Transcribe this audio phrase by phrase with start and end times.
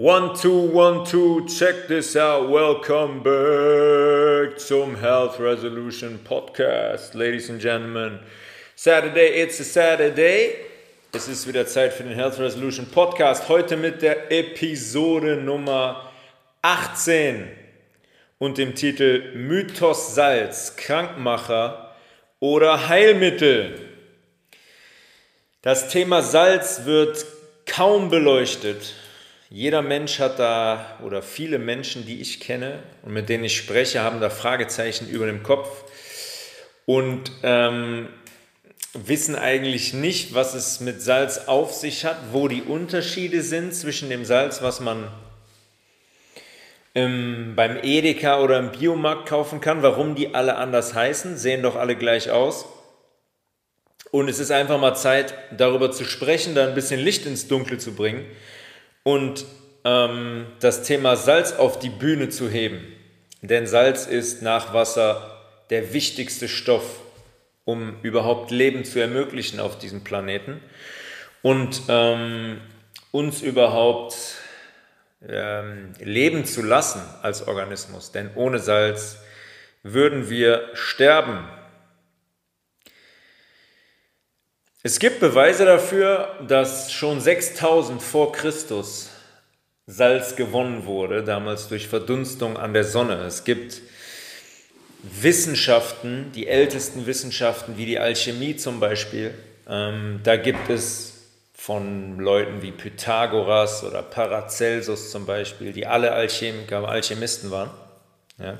[0.00, 2.48] One, two, one, two, check this out.
[2.48, 8.18] Welcome back zum Health Resolution Podcast, ladies and gentlemen.
[8.74, 10.56] Saturday, it's a Saturday.
[11.12, 13.50] Es ist wieder Zeit für den Health Resolution Podcast.
[13.50, 16.10] Heute mit der Episode Nummer
[16.62, 17.50] 18
[18.38, 21.94] und dem Titel Mythos Salz, Krankmacher
[22.38, 23.78] oder Heilmittel.
[25.60, 27.26] Das Thema Salz wird
[27.66, 28.94] kaum beleuchtet
[29.52, 34.00] jeder Mensch hat da, oder viele Menschen, die ich kenne und mit denen ich spreche,
[34.00, 35.68] haben da Fragezeichen über dem Kopf
[36.86, 38.08] und ähm,
[38.94, 44.08] wissen eigentlich nicht, was es mit Salz auf sich hat, wo die Unterschiede sind zwischen
[44.08, 45.08] dem Salz, was man
[46.94, 51.74] ähm, beim Edeka oder im Biomarkt kaufen kann, warum die alle anders heißen, sehen doch
[51.74, 52.66] alle gleich aus.
[54.12, 57.78] Und es ist einfach mal Zeit, darüber zu sprechen, da ein bisschen Licht ins Dunkle
[57.78, 58.24] zu bringen
[59.10, 59.44] und
[59.84, 62.80] ähm, das Thema Salz auf die Bühne zu heben.
[63.42, 65.36] Denn Salz ist nach Wasser
[65.70, 67.00] der wichtigste Stoff,
[67.64, 70.60] um überhaupt Leben zu ermöglichen auf diesem Planeten
[71.42, 72.60] und ähm,
[73.10, 74.14] uns überhaupt
[75.26, 78.12] ähm, leben zu lassen als Organismus.
[78.12, 79.18] Denn ohne Salz
[79.82, 81.48] würden wir sterben.
[84.82, 89.10] Es gibt Beweise dafür, dass schon 6000 vor Christus
[89.86, 93.24] Salz gewonnen wurde, damals durch Verdunstung an der Sonne.
[93.24, 93.82] Es gibt
[95.02, 99.34] Wissenschaften, die ältesten Wissenschaften wie die Alchemie zum Beispiel.
[99.68, 106.88] Ähm, da gibt es von Leuten wie Pythagoras oder Paracelsus zum Beispiel, die alle Alchemiker,
[106.88, 107.70] Alchemisten waren.
[108.38, 108.56] Ja.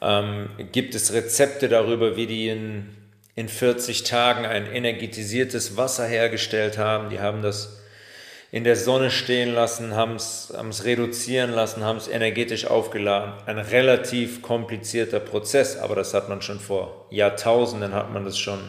[0.00, 3.03] Ähm, gibt es Rezepte darüber, wie die in
[3.36, 7.10] in 40 Tagen ein energetisiertes Wasser hergestellt haben.
[7.10, 7.80] Die haben das
[8.52, 13.34] in der Sonne stehen lassen, haben es reduzieren lassen, haben es energetisch aufgeladen.
[13.46, 18.60] Ein relativ komplizierter Prozess, aber das hat man schon vor Jahrtausenden hat man das schon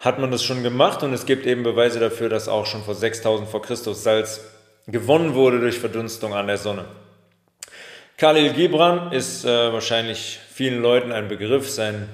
[0.00, 2.96] hat man das schon gemacht und es gibt eben Beweise dafür, dass auch schon vor
[2.96, 4.40] 6000 vor Christus Salz
[4.88, 6.86] gewonnen wurde durch Verdunstung an der Sonne.
[8.16, 11.70] Khalil Gibran ist äh, wahrscheinlich vielen Leuten ein Begriff.
[11.70, 12.08] Sein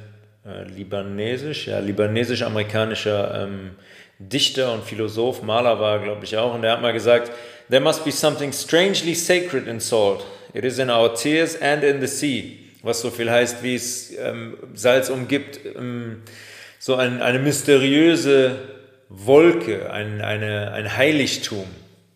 [0.49, 3.71] äh, libanesisch, ja, libanesisch-amerikanischer ähm,
[4.19, 6.55] Dichter und Philosoph, Maler war, glaube ich, auch.
[6.55, 7.31] Und der hat mal gesagt,
[7.71, 10.25] There must be something strangely sacred in salt.
[10.55, 12.59] It is in our tears and in the sea.
[12.83, 15.61] Was so viel heißt, wie es ähm, Salz umgibt.
[15.77, 16.23] Ähm,
[16.79, 18.57] so ein, eine mysteriöse
[19.11, 21.67] Wolke, ein, eine, ein Heiligtum,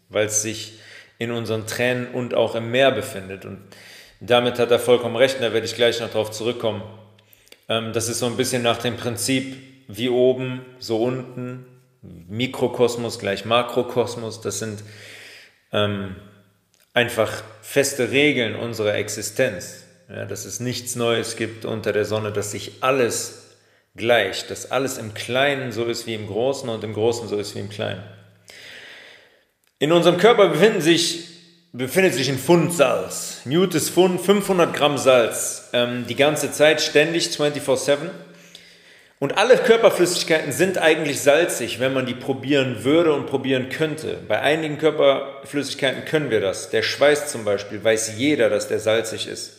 [0.08, 0.78] weil es sich
[1.18, 3.44] in unseren Tränen und auch im Meer befindet.
[3.44, 3.58] Und
[4.20, 6.82] damit hat er vollkommen recht, und da werde ich gleich noch darauf zurückkommen.
[7.68, 9.56] Ähm, das ist so ein bisschen nach dem Prinzip
[9.88, 11.66] wie oben, so unten,
[12.02, 14.40] Mikrokosmos gleich Makrokosmos.
[14.40, 14.82] Das sind
[15.72, 16.16] ähm,
[16.94, 19.84] einfach feste Regeln unserer Existenz.
[20.08, 23.56] Ja, dass es nichts Neues gibt unter der Sonne, dass sich alles
[23.94, 27.54] gleicht, dass alles im Kleinen so ist wie im Großen und im Großen so ist
[27.54, 28.02] wie im Kleinen.
[29.78, 31.31] In unserem Körper befinden sich
[31.72, 33.40] befindet sich ein Pfund Salz.
[33.44, 35.70] Newtes Pfund, 500 Gramm Salz.
[35.72, 38.10] Ähm, die ganze Zeit, ständig, 24-7.
[39.18, 44.18] Und alle Körperflüssigkeiten sind eigentlich salzig, wenn man die probieren würde und probieren könnte.
[44.26, 46.70] Bei einigen Körperflüssigkeiten können wir das.
[46.70, 49.58] Der Schweiß zum Beispiel, weiß jeder, dass der salzig ist.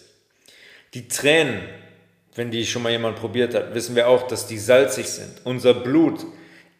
[0.93, 1.61] Die Tränen,
[2.35, 5.41] wenn die schon mal jemand probiert hat, wissen wir auch, dass die salzig sind.
[5.45, 6.25] Unser Blut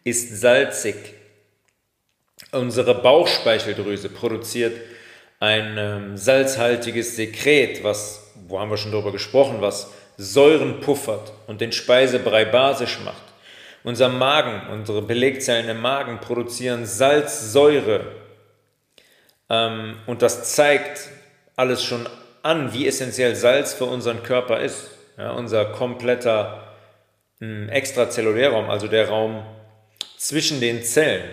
[0.04, 0.94] ist salzig.
[2.52, 4.74] Unsere Bauchspeicheldrüse produziert
[5.44, 11.60] ein ähm, salzhaltiges Sekret, was, wo haben wir schon darüber gesprochen, was Säuren puffert und
[11.60, 13.22] den Speisebrei basisch macht.
[13.82, 18.06] Unser Magen, unsere Belegzellen im Magen produzieren Salzsäure.
[19.50, 21.10] Ähm, und das zeigt
[21.56, 22.08] alles schon
[22.42, 24.92] an, wie essentiell Salz für unseren Körper ist.
[25.18, 26.74] Ja, unser kompletter
[27.42, 29.44] äh, Extrazellulärraum, also der Raum
[30.16, 31.28] zwischen den Zellen,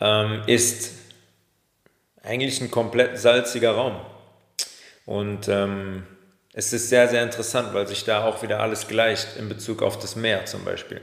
[0.00, 0.99] ähm, ist
[2.22, 3.96] eigentlich ein komplett salziger Raum.
[5.06, 6.06] Und ähm,
[6.52, 9.98] es ist sehr, sehr interessant, weil sich da auch wieder alles gleicht in Bezug auf
[9.98, 11.00] das Meer zum Beispiel.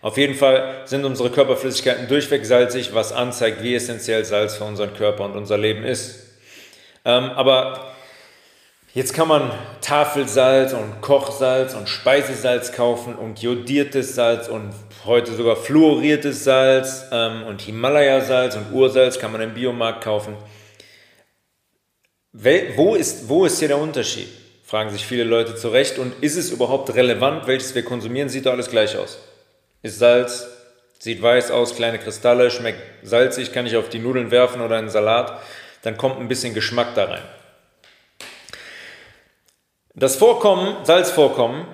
[0.00, 4.94] Auf jeden Fall sind unsere Körperflüssigkeiten durchweg salzig, was anzeigt, wie essentiell Salz für unseren
[4.94, 6.18] Körper und unser Leben ist.
[7.04, 7.92] Ähm, aber
[8.94, 14.72] jetzt kann man Tafelsalz und Kochsalz und Speisesalz kaufen und jodiertes Salz und
[15.04, 20.36] heute sogar fluoriertes Salz ähm, und Himalaya-Salz und Ursalz kann man im Biomarkt kaufen.
[22.32, 24.28] Wel wo, ist, wo ist hier der Unterschied?
[24.64, 25.98] Fragen sich viele Leute zu Recht.
[25.98, 28.28] Und ist es überhaupt relevant, welches wir konsumieren?
[28.28, 29.18] Sieht doch alles gleich aus.
[29.82, 30.46] Ist Salz
[31.02, 34.88] Sieht weiß aus, kleine Kristalle, schmeckt salzig, kann ich auf die Nudeln werfen oder einen
[34.88, 35.36] Salat.
[35.82, 37.24] Dann kommt ein bisschen Geschmack da rein.
[39.96, 41.66] Das Vorkommen, Salzvorkommen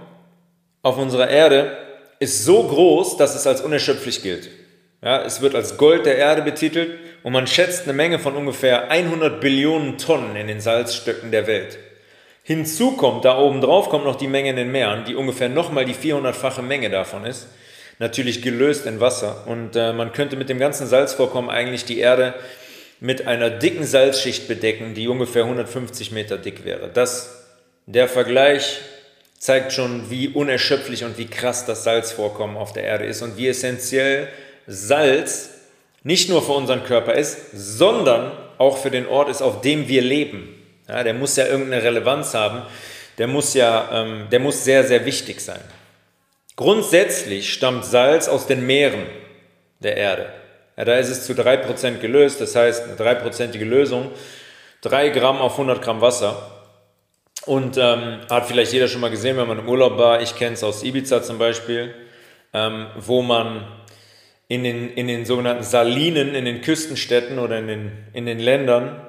[0.81, 1.77] auf unserer Erde
[2.21, 4.49] ist so groß, dass es als unerschöpflich gilt.
[5.03, 8.91] Ja, es wird als Gold der Erde betitelt und man schätzt eine Menge von ungefähr
[8.91, 11.79] 100 Billionen Tonnen in den Salzstöcken der Welt.
[12.43, 15.85] Hinzu kommt, da oben drauf kommt noch die Menge in den Meeren, die ungefähr nochmal
[15.85, 17.47] die 400-fache Menge davon ist
[17.99, 19.45] natürlich gelöst in Wasser.
[19.47, 22.35] Und äh, man könnte mit dem ganzen Salzvorkommen eigentlich die Erde
[23.01, 26.91] mit einer dicken Salzschicht bedecken, die ungefähr 150 Meter dick wäre.
[26.93, 27.47] Das,
[27.87, 28.81] der Vergleich
[29.39, 33.49] zeigt schon, wie unerschöpflich und wie krass das Salzvorkommen auf der Erde ist und wie
[33.49, 34.29] essentiell
[34.67, 35.51] Salz
[36.03, 40.03] nicht nur für unseren Körper ist, sondern auch für den Ort ist, auf dem wir
[40.03, 40.55] leben.
[40.89, 42.63] Ja, der muss ja irgendeine Relevanz haben,
[43.19, 45.61] der muss ja, ähm, der muss sehr, sehr wichtig sein.
[46.57, 49.07] Grundsätzlich stammt Salz aus den Meeren
[49.81, 50.33] der Erde.
[50.77, 54.11] Ja, da ist es zu 3% gelöst, das heißt eine dreiprozentige Lösung,
[54.83, 56.58] 3 Gramm auf 100 Gramm Wasser.
[57.47, 60.55] Und ähm, hat vielleicht jeder schon mal gesehen, wenn man im Urlaub war, ich kenne
[60.55, 61.95] es aus Ibiza zum Beispiel,
[62.53, 63.67] ähm, wo man
[64.49, 69.01] in den, in den sogenannten Salinen, in den Küstenstädten oder in den, in den Ländern,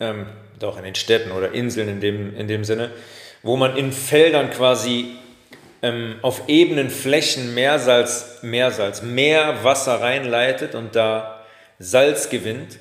[0.00, 0.26] ähm,
[0.58, 2.90] doch in den Städten oder Inseln in dem, in dem Sinne,
[3.42, 5.16] wo man in Feldern quasi
[5.82, 11.44] ähm, auf ebenen Flächen Meersalz, Meersalz, mehr Wasser reinleitet und da
[11.78, 12.78] Salz gewinnt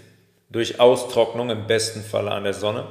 [0.49, 2.85] durch Austrocknung, im besten Falle an der Sonne.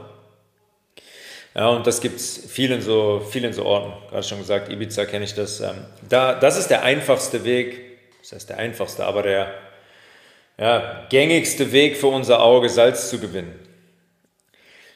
[1.55, 3.93] Ja, und das gibt es vielen so, vielen so Orten.
[4.11, 5.61] Gerade schon gesagt, Ibiza kenne ich das.
[5.61, 9.53] Ähm, da, das ist der einfachste Weg, das heißt der einfachste, aber der
[10.59, 13.59] ja, gängigste Weg für unser Auge, Salz zu gewinnen.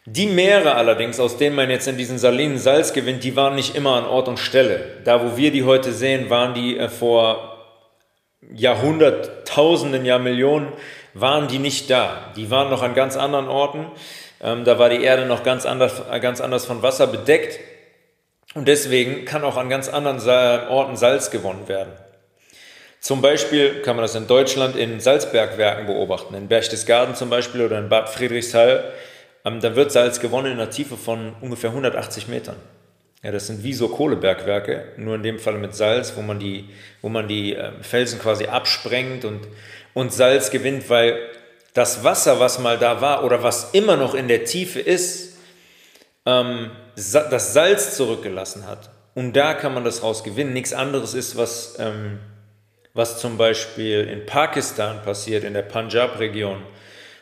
[0.06, 3.74] Die Meere allerdings, aus denen man jetzt in diesen Salinen Salz gewinnt, die waren nicht
[3.74, 4.98] immer an Ort und Stelle.
[5.04, 7.56] Da, wo wir die heute sehen, waren die äh, vor
[8.52, 10.68] Jahrhunderttausenden, Jahr Millionen,
[11.14, 12.32] waren die nicht da.
[12.36, 13.86] Die waren noch an ganz anderen Orten.
[14.44, 17.58] Ähm, da war die Erde noch ganz anders, äh, ganz anders von Wasser bedeckt.
[18.54, 20.20] Und deswegen kann auch an ganz anderen
[20.68, 21.92] Orten Salz gewonnen werden.
[23.00, 27.78] Zum Beispiel kann man das in Deutschland in Salzbergwerken beobachten, in Berchtesgaden zum Beispiel oder
[27.78, 28.92] in Bad Friedrichshall
[29.44, 32.56] ähm, dann wird Salz gewonnen in einer Tiefe von ungefähr 180 Metern.
[33.22, 36.68] Ja, das sind wie so Kohlebergwerke, nur in dem Fall mit Salz, wo man die,
[37.00, 39.40] wo man die äh, Felsen quasi absprengt und,
[39.94, 41.18] und Salz gewinnt, weil
[41.74, 45.36] das Wasser, was mal da war oder was immer noch in der Tiefe ist,
[46.24, 48.90] ähm, das Salz zurückgelassen hat.
[49.14, 50.54] Und da kann man das raus gewinnen.
[50.54, 52.18] Nichts anderes ist, was, ähm,
[52.94, 56.62] was zum Beispiel in Pakistan passiert, in der Punjab-Region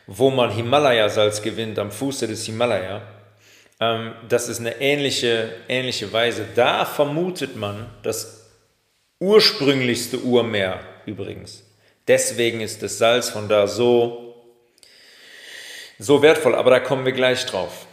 [0.07, 3.01] wo man Himalaya-Salz gewinnt am Fuße des Himalaya.
[3.79, 6.45] Ähm, das ist eine ähnliche, ähnliche Weise.
[6.55, 8.51] Da vermutet man das
[9.19, 11.63] ursprünglichste Urmeer übrigens.
[12.07, 14.22] Deswegen ist das Salz von da so,
[16.03, 17.87] so wertvoll, aber da kommen wir gleich drauf.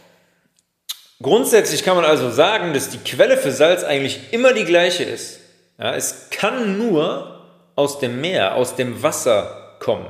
[1.21, 5.39] Grundsätzlich kann man also sagen, dass die Quelle für Salz eigentlich immer die gleiche ist.
[5.77, 10.07] Ja, es kann nur aus dem Meer, aus dem Wasser kommen.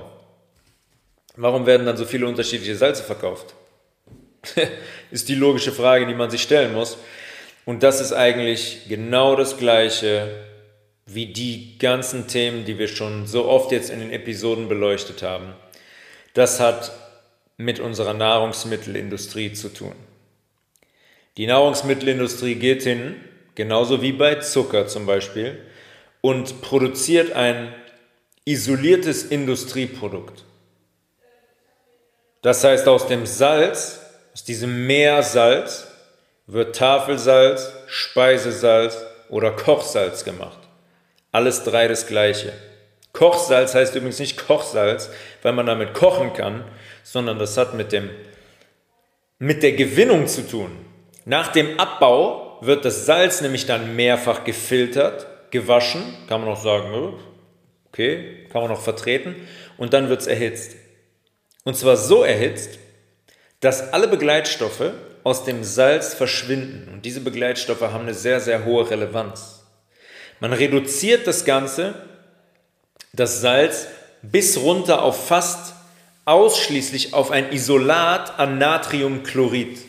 [1.35, 3.53] Warum werden dann so viele unterschiedliche Salze verkauft?
[5.11, 6.97] ist die logische Frage, die man sich stellen muss.
[7.65, 10.27] Und das ist eigentlich genau das Gleiche
[11.05, 15.53] wie die ganzen Themen, die wir schon so oft jetzt in den Episoden beleuchtet haben.
[16.33, 16.91] Das hat
[17.63, 19.95] mit unserer Nahrungsmittelindustrie zu tun.
[21.37, 23.15] Die Nahrungsmittelindustrie geht hin,
[23.55, 25.59] genauso wie bei Zucker zum Beispiel,
[26.21, 27.73] und produziert ein
[28.45, 30.43] isoliertes Industrieprodukt.
[32.41, 34.01] Das heißt, aus dem Salz,
[34.33, 35.87] aus diesem Meersalz,
[36.47, 38.97] wird Tafelsalz, Speisesalz
[39.29, 40.59] oder Kochsalz gemacht.
[41.31, 42.51] Alles drei das gleiche.
[43.13, 45.09] Kochsalz heißt übrigens nicht Kochsalz,
[45.41, 46.63] weil man damit kochen kann,
[47.03, 48.09] sondern das hat mit, dem,
[49.39, 50.71] mit der Gewinnung zu tun.
[51.25, 57.13] Nach dem Abbau wird das Salz nämlich dann mehrfach gefiltert, gewaschen, kann man auch sagen,
[57.89, 59.35] okay, kann man auch vertreten,
[59.77, 60.75] und dann wird es erhitzt.
[61.63, 62.79] Und zwar so erhitzt,
[63.59, 66.89] dass alle Begleitstoffe aus dem Salz verschwinden.
[66.91, 69.63] Und diese Begleitstoffe haben eine sehr, sehr hohe Relevanz.
[70.39, 71.93] Man reduziert das Ganze,
[73.13, 73.87] das Salz,
[74.21, 75.73] bis runter auf fast
[76.25, 79.79] ausschließlich auf ein Isolat an Natriumchlorid.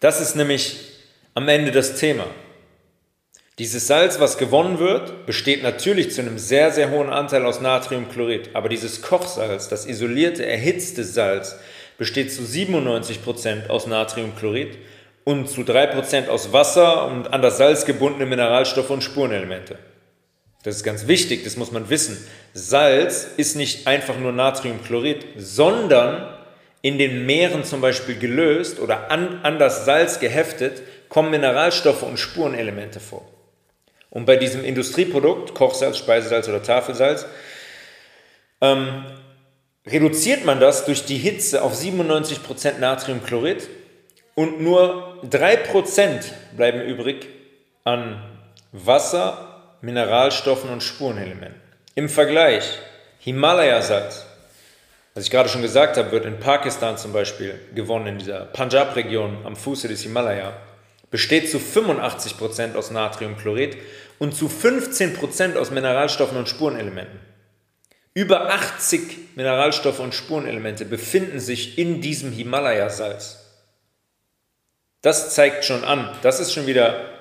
[0.00, 0.76] Das ist nämlich
[1.34, 2.26] am Ende das Thema.
[3.58, 8.50] Dieses Salz, was gewonnen wird, besteht natürlich zu einem sehr, sehr hohen Anteil aus Natriumchlorid.
[8.52, 11.56] Aber dieses Kochsalz, das isolierte, erhitzte Salz,
[11.96, 14.76] besteht zu 97% aus Natriumchlorid
[15.22, 19.78] und zu 3% aus Wasser und an das Salz gebundene Mineralstoffe und Spurenelemente.
[20.64, 22.16] Das ist ganz wichtig, das muss man wissen.
[22.54, 26.38] Salz ist nicht einfach nur Natriumchlorid, sondern
[26.80, 32.18] in den Meeren zum Beispiel gelöst oder an, an das Salz geheftet, kommen Mineralstoffe und
[32.18, 33.28] Spurenelemente vor.
[34.08, 37.26] Und bei diesem Industrieprodukt, Kochsalz, Speisesalz oder Tafelsalz,
[38.62, 39.04] ähm,
[39.86, 43.68] reduziert man das durch die Hitze auf 97% Natriumchlorid
[44.34, 46.24] und nur 3%
[46.56, 47.28] bleiben übrig
[47.84, 48.22] an
[48.72, 49.53] Wasser,
[49.84, 51.60] Mineralstoffen und Spurenelementen.
[51.94, 52.78] Im Vergleich,
[53.18, 54.24] Himalaya-Salz,
[55.14, 59.44] was ich gerade schon gesagt habe, wird in Pakistan zum Beispiel gewonnen, in dieser Punjab-Region
[59.44, 60.56] am Fuße des Himalaya,
[61.10, 63.76] besteht zu 85% aus Natriumchlorid
[64.18, 67.20] und zu 15% aus Mineralstoffen und Spurenelementen.
[68.14, 73.40] Über 80 Mineralstoffe und Spurenelemente befinden sich in diesem Himalaya-Salz.
[75.02, 77.13] Das zeigt schon an, das ist schon wieder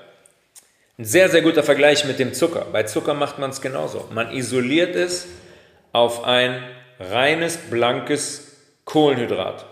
[0.97, 2.67] ein sehr, sehr guter Vergleich mit dem Zucker.
[2.71, 4.07] Bei Zucker macht man es genauso.
[4.13, 5.27] Man isoliert es
[5.91, 6.63] auf ein
[6.99, 9.65] reines, blankes Kohlenhydrat.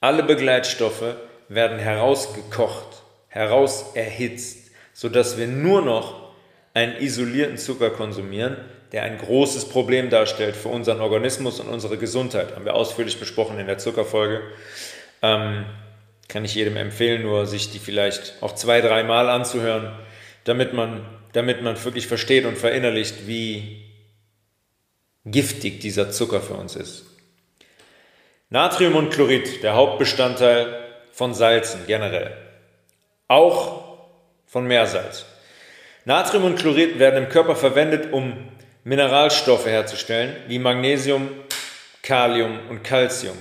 [0.00, 1.14] Alle Begleitstoffe
[1.48, 6.32] werden herausgekocht, herauserhitzt, sodass wir nur noch
[6.74, 8.56] einen isolierten Zucker konsumieren,
[8.92, 12.54] der ein großes Problem darstellt für unseren Organismus und unsere Gesundheit.
[12.54, 14.42] Haben wir ausführlich besprochen in der Zuckerfolge.
[15.22, 15.64] Ähm,
[16.28, 19.92] kann ich jedem empfehlen, nur sich die vielleicht auch zwei, dreimal anzuhören,
[20.44, 23.82] damit man, damit man wirklich versteht und verinnerlicht, wie
[25.24, 27.06] giftig dieser Zucker für uns ist.
[28.50, 30.80] Natrium und Chlorid, der Hauptbestandteil
[31.12, 32.36] von Salzen generell.
[33.28, 33.98] Auch
[34.46, 35.24] von Meersalz.
[36.04, 38.48] Natrium und Chlorid werden im Körper verwendet, um
[38.84, 41.30] Mineralstoffe herzustellen, wie Magnesium,
[42.02, 43.36] Kalium und Calcium.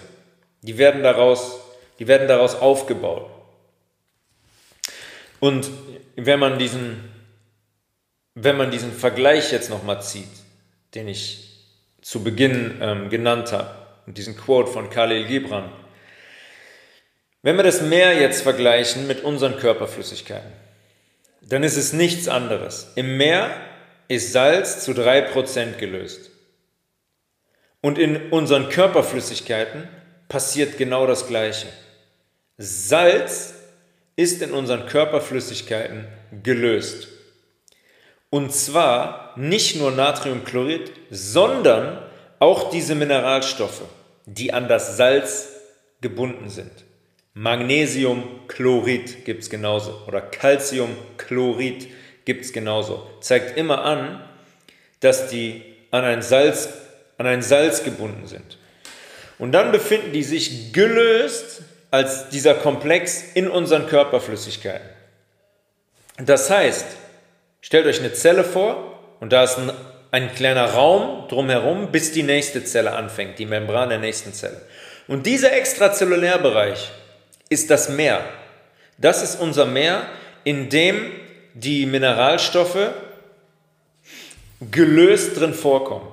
[0.62, 1.60] Die werden daraus
[2.03, 3.31] die werden daraus aufgebaut.
[5.39, 5.72] Und
[6.17, 7.01] wenn man diesen,
[8.36, 10.27] wenn man diesen Vergleich jetzt nochmal zieht,
[10.95, 11.63] den ich
[12.01, 13.74] zu Beginn ähm, genannt habe,
[14.05, 15.72] und diesen Quote von Khalil Gibran,
[17.41, 20.51] wenn wir das Meer jetzt vergleichen mit unseren Körperflüssigkeiten,
[21.41, 22.91] dann ist es nichts anderes.
[22.95, 23.50] Im Meer
[24.10, 26.31] ist Salz zu 3% gelöst.
[27.79, 29.88] Und in unseren Körperflüssigkeiten
[30.27, 31.67] passiert genau das Gleiche.
[32.57, 33.55] Salz
[34.15, 36.05] ist in unseren Körperflüssigkeiten
[36.43, 37.07] gelöst.
[38.29, 42.00] Und zwar nicht nur Natriumchlorid, sondern
[42.39, 43.83] auch diese Mineralstoffe,
[44.25, 45.50] die an das Salz
[46.01, 46.72] gebunden sind.
[47.33, 51.88] Magnesiumchlorid gibt es genauso oder Calciumchlorid
[52.25, 53.07] gibt es genauso.
[53.22, 54.24] Zeigt immer an,
[55.00, 56.69] dass die an ein, Salz,
[57.17, 58.60] an ein Salz gebunden sind.
[59.39, 64.89] Und dann befinden die sich gelöst als dieser Komplex in unseren Körperflüssigkeiten.
[66.17, 66.88] Das heißt,
[67.62, 69.71] stellt euch eine Zelle vor und da ist ein,
[70.09, 74.59] ein kleiner Raum drumherum, bis die nächste Zelle anfängt, die Membran der nächsten Zelle.
[75.07, 76.89] Und dieser Extrazellulärbereich
[77.50, 78.21] ist das Meer.
[78.97, 80.01] Das ist unser Meer,
[80.43, 81.12] in dem
[81.53, 82.89] die Mineralstoffe
[84.71, 86.07] gelöst drin vorkommen.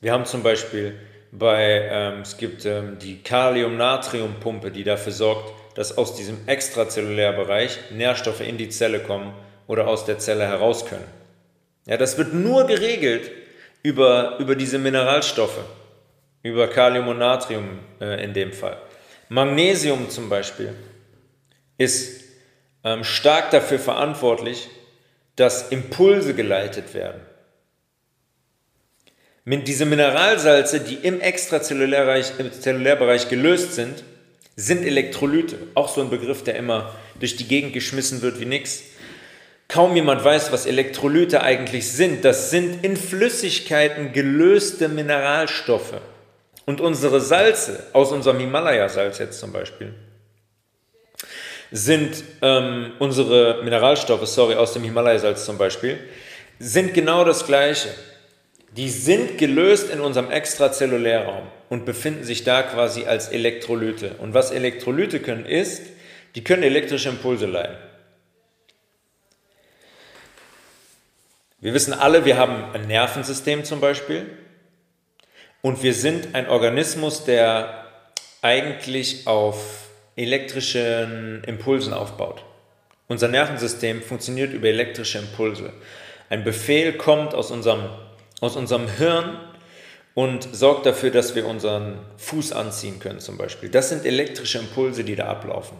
[0.00, 1.00] Wir haben zum Beispiel
[1.32, 8.40] bei, ähm, es gibt ähm, die Kalium-Natrium-Pumpe, die dafür sorgt, dass aus diesem Extrazellulärbereich Nährstoffe
[8.40, 9.32] in die Zelle kommen
[9.66, 11.06] oder aus der Zelle heraus können.
[11.86, 13.30] Ja, das wird nur geregelt
[13.82, 15.60] über, über diese Mineralstoffe,
[16.42, 18.76] über Kalium und Natrium äh, in dem Fall.
[19.28, 20.74] Magnesium zum Beispiel
[21.78, 22.24] ist
[22.82, 24.68] ähm, stark dafür verantwortlich,
[25.36, 27.20] dass Impulse geleitet werden.
[29.50, 34.04] Diese Mineralsalze, die im Extrazellulärbereich gelöst sind,
[34.54, 35.58] sind Elektrolyte.
[35.74, 38.82] Auch so ein Begriff, der immer durch die Gegend geschmissen wird wie nix.
[39.68, 42.24] Kaum jemand weiß, was Elektrolyte eigentlich sind.
[42.24, 46.00] Das sind in Flüssigkeiten gelöste Mineralstoffe.
[46.66, 49.94] Und unsere Salze, aus unserem Himalaya-Salz jetzt zum Beispiel,
[51.72, 55.98] sind ähm, unsere Mineralstoffe, sorry, aus dem Himalaya-Salz zum Beispiel,
[56.58, 57.88] sind genau das gleiche
[58.76, 64.14] die sind gelöst in unserem Extrazellulärraum und befinden sich da quasi als Elektrolyte.
[64.18, 65.82] Und was Elektrolyte können ist,
[66.34, 67.76] die können elektrische Impulse leiten.
[71.60, 74.26] Wir wissen alle, wir haben ein Nervensystem zum Beispiel
[75.62, 77.86] und wir sind ein Organismus, der
[78.40, 82.44] eigentlich auf elektrischen Impulsen aufbaut.
[83.08, 85.72] Unser Nervensystem funktioniert über elektrische Impulse.
[86.30, 87.90] Ein Befehl kommt aus unserem
[88.40, 89.38] aus unserem Hirn
[90.14, 93.68] und sorgt dafür, dass wir unseren Fuß anziehen können zum Beispiel.
[93.68, 95.76] Das sind elektrische Impulse, die da ablaufen.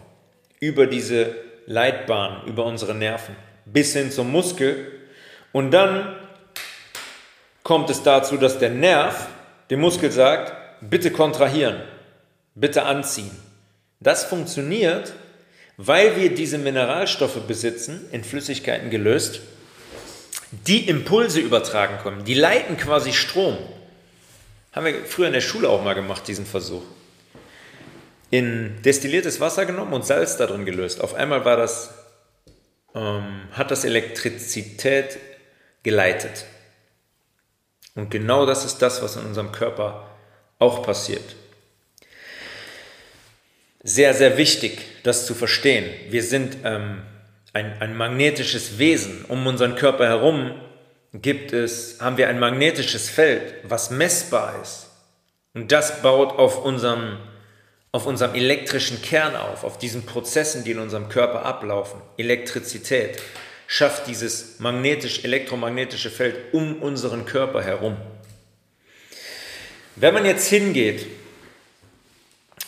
[0.59, 4.91] Über diese Leitbahn, über unsere Nerven bis hin zum Muskel.
[5.51, 6.15] Und dann
[7.63, 9.27] kommt es dazu, dass der Nerv
[9.69, 11.81] dem Muskel sagt, bitte kontrahieren,
[12.55, 13.31] bitte anziehen.
[13.99, 15.13] Das funktioniert,
[15.77, 19.41] weil wir diese Mineralstoffe besitzen, in Flüssigkeiten gelöst,
[20.51, 22.25] die Impulse übertragen können.
[22.25, 23.57] Die leiten quasi Strom.
[24.73, 26.83] Haben wir früher in der Schule auch mal gemacht, diesen Versuch.
[28.29, 31.01] In destilliertes Wasser genommen und Salz darin gelöst.
[31.01, 31.93] Auf einmal war das,
[32.95, 35.17] ähm, hat das Elektrizität
[35.83, 36.45] geleitet.
[37.95, 40.09] Und genau das ist das, was in unserem Körper
[40.59, 41.35] auch passiert.
[43.83, 45.89] Sehr, sehr wichtig, das zu verstehen.
[46.09, 47.01] Wir sind ähm,
[47.53, 49.25] ein, ein magnetisches Wesen.
[49.27, 50.51] Um unseren Körper herum
[51.13, 54.87] gibt es, haben wir ein magnetisches Feld, was messbar ist.
[55.53, 57.17] Und das baut auf unserem,
[57.91, 62.01] auf unserem elektrischen Kern auf, auf diesen Prozessen, die in unserem Körper ablaufen.
[62.17, 63.21] Elektrizität
[63.67, 67.97] schafft dieses magnetisch-elektromagnetische Feld um unseren Körper herum.
[69.97, 71.05] Wenn man jetzt hingeht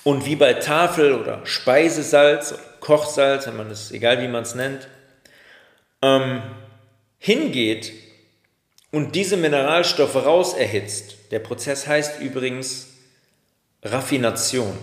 [0.03, 4.55] und wie bei Tafel oder Speisesalz oder Kochsalz, wenn man es, egal wie man es
[4.55, 4.87] nennt,
[6.01, 6.41] ähm,
[7.17, 7.93] hingeht
[8.91, 12.89] und diese Mineralstoffe rauserhitzt, der Prozess heißt übrigens
[13.81, 14.77] Raffination,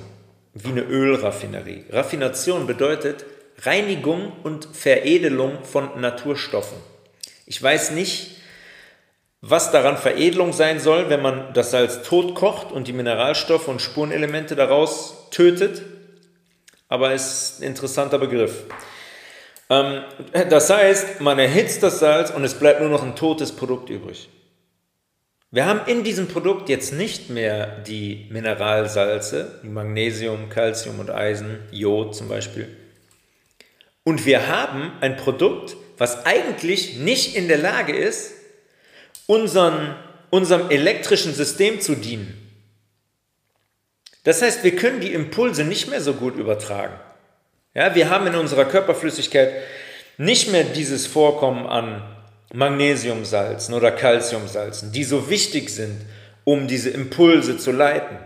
[0.54, 1.84] wie eine Ölraffinerie.
[1.90, 3.26] Raffination bedeutet
[3.58, 6.78] Reinigung und Veredelung von Naturstoffen.
[7.44, 8.36] Ich weiß nicht,
[9.42, 13.82] was daran Veredelung sein soll, wenn man das Salz tot kocht und die Mineralstoffe und
[13.82, 15.82] Spurenelemente daraus tötet,
[16.90, 18.64] aber es ist ein interessanter Begriff.
[19.70, 20.02] Ähm,
[20.50, 24.28] das heißt, man erhitzt das Salz und es bleibt nur noch ein totes Produkt übrig.
[25.52, 32.14] Wir haben in diesem Produkt jetzt nicht mehr die Mineralsalze, Magnesium, Calcium und Eisen, Jod
[32.14, 32.68] zum Beispiel.
[34.04, 38.32] Und wir haben ein Produkt, was eigentlich nicht in der Lage ist,
[39.26, 39.94] unseren,
[40.30, 42.39] unserem elektrischen System zu dienen.
[44.24, 46.94] Das heißt, wir können die Impulse nicht mehr so gut übertragen.
[47.74, 49.52] Ja, wir haben in unserer Körperflüssigkeit
[50.18, 52.02] nicht mehr dieses Vorkommen an
[52.52, 56.00] Magnesiumsalzen oder Calciumsalzen, die so wichtig sind,
[56.44, 58.18] um diese Impulse zu leiten.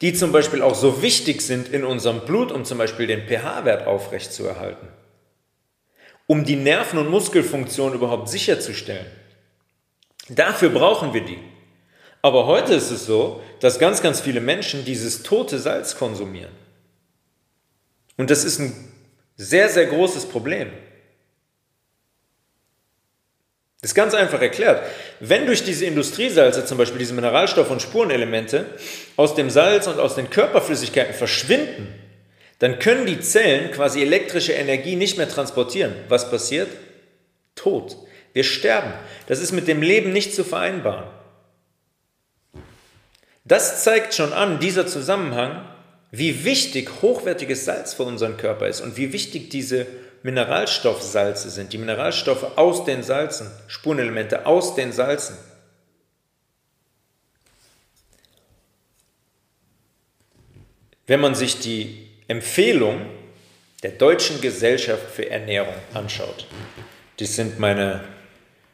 [0.00, 3.86] Die zum Beispiel auch so wichtig sind in unserem Blut, um zum Beispiel den pH-Wert
[3.86, 4.88] aufrechtzuerhalten.
[6.26, 9.06] Um die Nerven- und Muskelfunktion überhaupt sicherzustellen.
[10.28, 11.38] Dafür brauchen wir die.
[12.24, 16.52] Aber heute ist es so, dass ganz, ganz viele Menschen dieses tote Salz konsumieren.
[18.16, 18.72] Und das ist ein
[19.36, 20.70] sehr, sehr großes Problem.
[23.82, 24.82] Das ist ganz einfach erklärt.
[25.20, 28.68] Wenn durch diese Industriesalze, zum Beispiel diese Mineralstoffe und Spurenelemente,
[29.16, 31.92] aus dem Salz und aus den Körperflüssigkeiten verschwinden,
[32.58, 35.92] dann können die Zellen quasi elektrische Energie nicht mehr transportieren.
[36.08, 36.70] Was passiert?
[37.54, 37.98] Tod.
[38.32, 38.94] Wir sterben.
[39.26, 41.13] Das ist mit dem Leben nicht zu vereinbaren.
[43.44, 45.68] Das zeigt schon an, dieser Zusammenhang,
[46.10, 49.86] wie wichtig hochwertiges Salz für unseren Körper ist und wie wichtig diese
[50.22, 55.36] Mineralstoffsalze sind, die Mineralstoffe aus den Salzen, Spurenelemente aus den Salzen.
[61.06, 63.04] Wenn man sich die Empfehlung
[63.82, 66.46] der Deutschen Gesellschaft für Ernährung anschaut,
[67.18, 68.02] die sind meine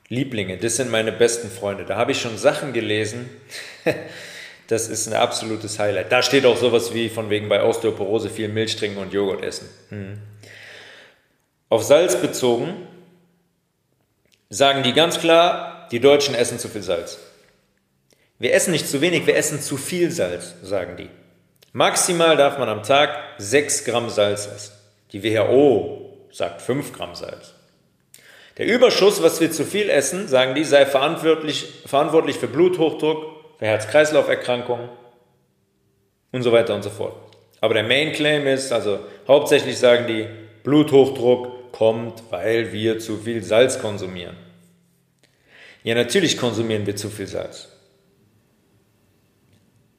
[0.08, 1.84] Lieblinge, das sind meine besten Freunde.
[1.84, 3.28] Da habe ich schon Sachen gelesen.
[4.70, 6.12] Das ist ein absolutes Highlight.
[6.12, 9.68] Da steht auch sowas wie von wegen bei Osteoporose viel Milch trinken und Joghurt essen.
[9.88, 10.18] Hm.
[11.68, 12.86] Auf Salz bezogen
[14.48, 17.18] sagen die ganz klar, die Deutschen essen zu viel Salz.
[18.38, 21.10] Wir essen nicht zu wenig, wir essen zu viel Salz, sagen die.
[21.72, 24.72] Maximal darf man am Tag 6 Gramm Salz essen.
[25.10, 27.54] Die WHO sagt 5 Gramm Salz.
[28.56, 33.29] Der Überschuss, was wir zu viel essen, sagen die, sei verantwortlich, verantwortlich für Bluthochdruck,
[33.60, 34.88] für Herz-Kreislauf-Erkrankungen
[36.32, 37.14] und so weiter und so fort.
[37.60, 40.26] Aber der Main Claim ist, also hauptsächlich sagen die,
[40.64, 44.36] Bluthochdruck kommt, weil wir zu viel Salz konsumieren.
[45.84, 47.68] Ja, natürlich konsumieren wir zu viel Salz.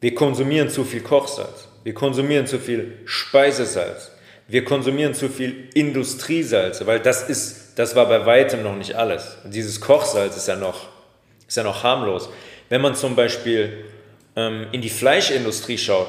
[0.02, 1.68] Wir konsumieren zu viel Kochsalz.
[1.84, 4.12] Wir konsumieren zu viel Speisesalz.
[4.48, 9.38] Wir konsumieren zu viel Industriesalze, weil das ist das war bei weitem noch nicht alles.
[9.46, 10.88] dieses Kochsalz ist ja noch,
[11.48, 12.30] ist ja noch harmlos.
[12.72, 13.84] Wenn man zum Beispiel
[14.38, 16.08] ähm, in die Fleischindustrie schaut,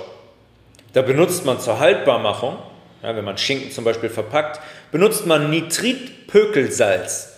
[0.93, 2.57] da benutzt man zur Haltbarmachung,
[3.03, 4.61] ja, wenn man Schinken zum Beispiel verpackt,
[4.93, 7.31] benutzt man Nitritpökelsalz.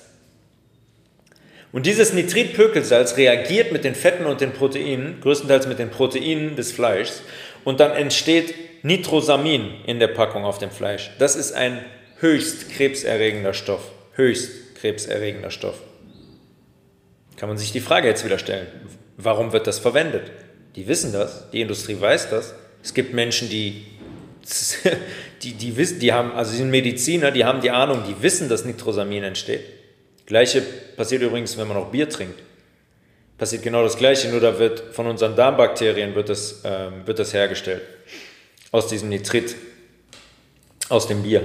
[1.73, 6.73] Und dieses Nitritpökelsalz reagiert mit den Fetten und den Proteinen, größtenteils mit den Proteinen des
[6.73, 7.23] Fleischs,
[7.65, 11.11] und dann entsteht Nitrosamin in der Packung auf dem Fleisch.
[11.19, 11.83] Das ist ein
[12.21, 15.81] höchst krebserregender Stoff höchst krebserregender Stoff.
[17.37, 18.67] Kann man sich die Frage jetzt wieder stellen,
[19.17, 20.31] Warum wird das verwendet?
[20.77, 22.55] Die wissen das, die Industrie weiß das.
[22.83, 23.85] Es gibt Menschen, die,
[25.43, 28.65] die, die wissen, die haben, also sind Mediziner, die haben die Ahnung, die wissen, dass
[28.65, 29.63] Nitrosamin entsteht.
[30.27, 30.63] Gleiche
[30.97, 32.41] passiert übrigens, wenn man auch Bier trinkt.
[33.37, 37.35] Passiert genau das Gleiche, nur da wird von unseren Darmbakterien wird das, ähm, wird das
[37.35, 37.83] hergestellt.
[38.71, 39.57] Aus diesem Nitrit,
[40.89, 41.43] aus dem Bier.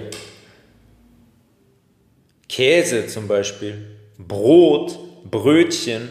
[2.48, 3.86] Käse zum Beispiel,
[4.18, 4.98] Brot,
[5.30, 6.10] Brötchen,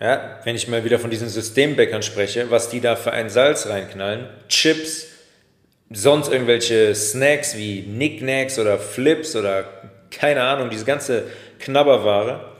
[0.00, 3.66] ja, wenn ich mal wieder von diesen Systembäckern spreche, was die da für ein Salz
[3.66, 5.06] reinknallen, Chips,
[5.90, 9.64] sonst irgendwelche Snacks wie Nicknacks oder Flips oder
[10.10, 11.24] keine Ahnung, diese ganze
[11.58, 12.52] Knabberware,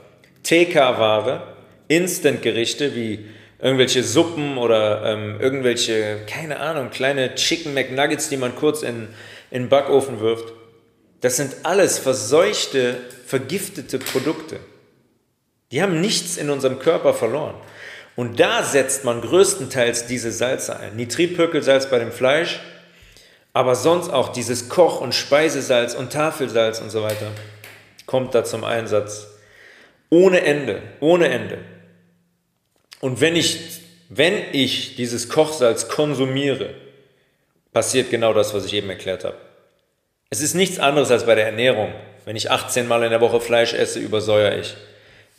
[0.43, 1.43] TK-Ware,
[1.87, 3.25] Instant-Gerichte wie
[3.61, 9.07] irgendwelche Suppen oder ähm, irgendwelche, keine Ahnung, kleine Chicken McNuggets, die man kurz in,
[9.51, 10.53] in den Backofen wirft.
[11.21, 14.59] Das sind alles verseuchte, vergiftete Produkte.
[15.71, 17.55] Die haben nichts in unserem Körper verloren.
[18.15, 20.95] Und da setzt man größtenteils diese Salze ein.
[20.95, 22.59] Nitritpökelsalz bei dem Fleisch,
[23.53, 27.31] aber sonst auch dieses Koch- und Speisesalz und Tafelsalz und so weiter
[28.05, 29.27] kommt da zum Einsatz.
[30.09, 31.59] Ohne Ende, ohne Ende.
[32.99, 36.73] Und wenn ich, wenn ich dieses Kochsalz konsumiere,
[37.71, 39.37] passiert genau das, was ich eben erklärt habe.
[40.31, 41.93] Es ist nichts anderes als bei der Ernährung.
[42.25, 44.75] Wenn ich 18 Mal in der Woche Fleisch esse, übersäuere ich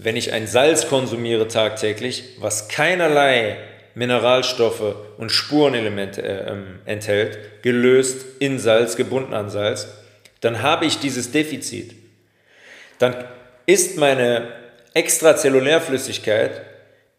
[0.03, 3.59] wenn ich ein Salz konsumiere tagtäglich, was keinerlei
[3.95, 9.89] Mineralstoffe und Spurenelemente äh, ähm, enthält, gelöst in Salz, gebunden an Salz,
[10.41, 11.95] dann habe ich dieses Defizit.
[12.99, 13.15] Dann
[13.67, 14.49] ist meine
[14.95, 16.63] Extrazellulärflüssigkeit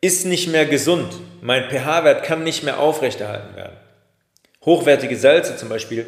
[0.02, 1.14] ist nicht mehr gesund.
[1.42, 3.78] Mein pH-Wert kann nicht mehr aufrechterhalten werden.
[4.66, 6.08] Hochwertige Salze zum Beispiel,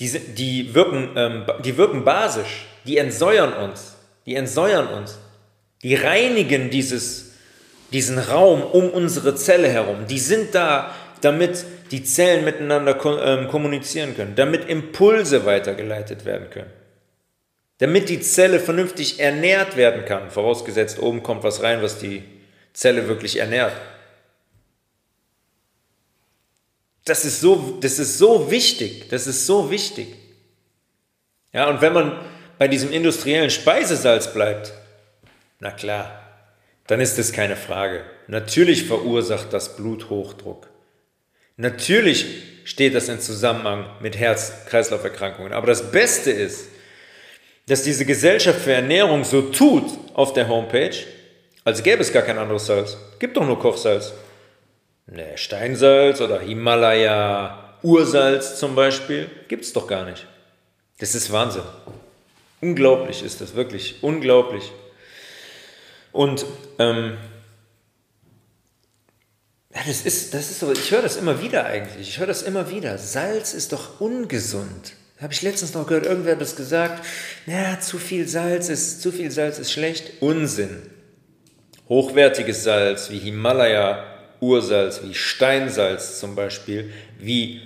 [0.00, 3.96] die, die, wirken, ähm, die wirken basisch, die entsäuern uns.
[4.24, 5.18] Die entsäuern uns.
[5.84, 7.32] Die reinigen dieses,
[7.92, 10.06] diesen Raum um unsere Zelle herum.
[10.08, 16.70] Die sind da, damit die Zellen miteinander ähm, kommunizieren können, damit Impulse weitergeleitet werden können.
[17.78, 22.22] Damit die Zelle vernünftig ernährt werden kann, vorausgesetzt oben kommt was rein, was die
[22.72, 23.74] Zelle wirklich ernährt.
[27.04, 30.16] Das ist so, das ist so wichtig, das ist so wichtig.
[31.52, 32.18] Ja, und wenn man
[32.58, 34.72] bei diesem industriellen Speisesalz bleibt,
[35.64, 36.20] na klar,
[36.86, 38.04] dann ist es keine Frage.
[38.26, 40.68] Natürlich verursacht das Bluthochdruck.
[41.56, 42.26] Natürlich
[42.64, 45.54] steht das in Zusammenhang mit Herz-Kreislauf-Erkrankungen.
[45.54, 46.68] Aber das Beste ist,
[47.66, 50.94] dass diese Gesellschaft für Ernährung so tut auf der Homepage,
[51.64, 52.98] als gäbe es gar kein anderes Salz.
[53.18, 54.12] Gibt doch nur Kochsalz.
[55.06, 60.26] Ne, Steinsalz oder Himalaya, Ursalz zum Beispiel, gibt es doch gar nicht.
[60.98, 61.62] Das ist Wahnsinn.
[62.60, 64.70] Unglaublich ist das, wirklich unglaublich.
[66.14, 66.46] Und
[66.78, 67.16] ähm,
[69.74, 72.08] ja, das ist, das ist so, ich höre das immer wieder eigentlich.
[72.08, 72.98] Ich höre das immer wieder.
[72.98, 74.94] Salz ist doch ungesund.
[75.20, 77.04] Habe ich letztens noch gehört, irgendwer hat das gesagt.
[77.46, 80.22] Na, zu viel Salz ist, zu viel Salz ist schlecht.
[80.22, 80.82] Unsinn.
[81.88, 84.04] Hochwertiges Salz wie Himalaya,
[84.38, 87.60] Ursalz, wie Steinsalz zum Beispiel, wie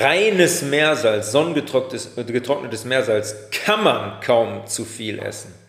[0.00, 5.63] reines Meersalz, sonnengetrocknetes Meersalz, kann man kaum zu viel essen.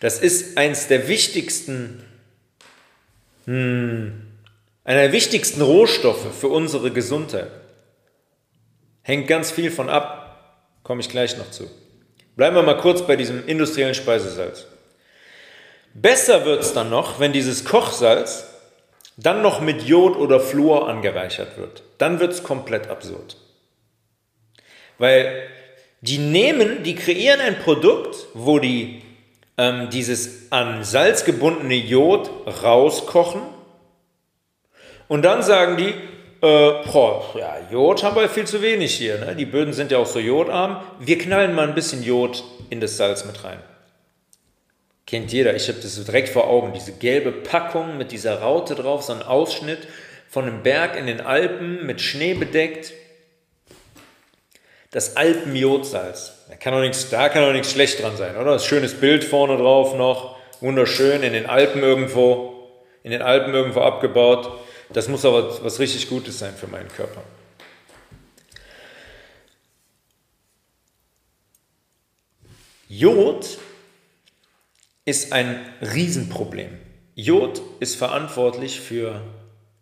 [0.00, 2.04] Das ist eins der wichtigsten,
[3.46, 4.22] hm,
[4.84, 7.50] einer der wichtigsten Rohstoffe für unsere Gesundheit.
[9.02, 11.68] Hängt ganz viel von ab, komme ich gleich noch zu.
[12.36, 14.66] Bleiben wir mal kurz bei diesem industriellen Speisesalz.
[15.94, 18.46] Besser wird es dann noch, wenn dieses Kochsalz
[19.16, 21.82] dann noch mit Jod oder Fluor angereichert wird.
[21.98, 23.36] Dann wird es komplett absurd.
[24.98, 25.48] Weil
[26.00, 29.02] die nehmen, die kreieren ein Produkt, wo die
[29.58, 32.30] ähm, dieses an Salz gebundene Jod
[32.62, 33.42] rauskochen
[35.08, 35.88] und dann sagen die,
[36.40, 39.18] äh, boah, ja, Jod haben wir viel zu wenig hier.
[39.18, 39.34] Ne?
[39.34, 40.80] Die Böden sind ja auch so jodarm.
[41.00, 43.58] Wir knallen mal ein bisschen Jod in das Salz mit rein.
[45.06, 46.72] Kennt jeder, ich habe das so direkt vor Augen.
[46.74, 49.88] Diese gelbe Packung mit dieser Raute drauf, so ein Ausschnitt
[50.28, 52.92] von einem Berg in den Alpen mit Schnee bedeckt
[54.90, 56.37] das Alpenjodsalz.
[56.48, 58.52] Da kann doch nichts, da kann doch nichts schlecht dran sein, oder?
[58.52, 62.70] Das schönes Bild vorne drauf noch, wunderschön in den Alpen irgendwo,
[63.02, 64.50] in den Alpen irgendwo abgebaut.
[64.90, 67.22] Das muss aber was richtig Gutes sein für meinen Körper.
[72.88, 73.58] Jod
[75.04, 76.78] ist ein Riesenproblem.
[77.14, 79.20] Jod ist verantwortlich für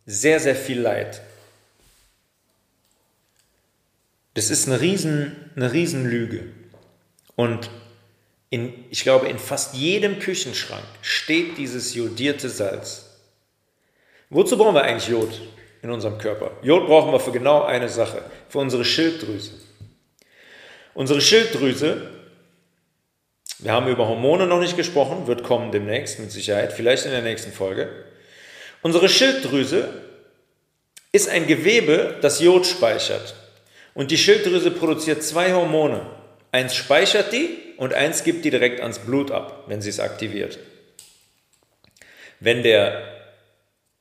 [0.07, 1.21] sehr, sehr viel Leid
[4.37, 6.45] Das ist eine, Riesen, eine Riesenlüge.
[7.37, 7.71] Und
[8.51, 13.05] in, ich glaube, in fast jedem Küchenschrank steht dieses jodierte Salz.
[14.31, 15.41] Wozu brauchen wir eigentlich Jod
[15.83, 16.51] in unserem Körper?
[16.63, 19.53] Jod brauchen wir für genau eine Sache, für unsere Schilddrüse.
[20.95, 22.11] Unsere Schilddrüse,
[23.59, 27.23] wir haben über Hormone noch nicht gesprochen, wird kommen demnächst mit Sicherheit, vielleicht in der
[27.23, 27.89] nächsten Folge.
[28.83, 30.03] Unsere Schilddrüse
[31.13, 33.35] ist ein Gewebe, das Jod speichert.
[33.95, 36.07] Und die Schilddrüse produziert zwei Hormone.
[36.57, 40.59] Eins speichert die und eins gibt die direkt ans Blut ab, wenn sie es aktiviert.
[42.41, 43.03] Wenn der,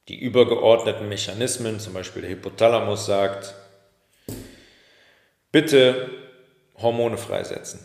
[0.07, 3.53] die übergeordneten Mechanismen, zum Beispiel der Hypothalamus sagt,
[5.51, 6.09] bitte
[6.81, 7.81] Hormone freisetzen.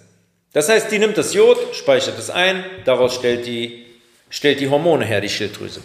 [0.52, 3.86] Das heißt, die nimmt das Jod, speichert es ein, daraus stellt die,
[4.28, 5.80] stellt die Hormone her, die Schilddrüse.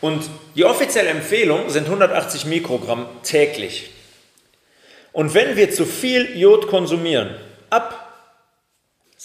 [0.00, 3.90] Und die offizielle Empfehlung sind 180 Mikrogramm täglich.
[5.12, 7.36] Und wenn wir zu viel Jod konsumieren,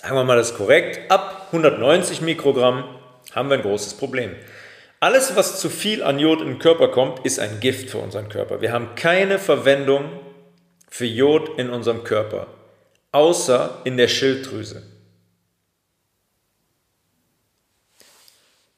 [0.10, 2.84] sagen wir mal das korrekt, ab 190 Mikrogramm
[3.34, 4.36] haben wir ein großes Problem.
[5.00, 8.28] Alles, was zu viel an Jod in den Körper kommt, ist ein Gift für unseren
[8.28, 8.60] Körper.
[8.60, 10.20] Wir haben keine Verwendung
[10.90, 12.48] für Jod in unserem Körper,
[13.12, 14.82] außer in der Schilddrüse.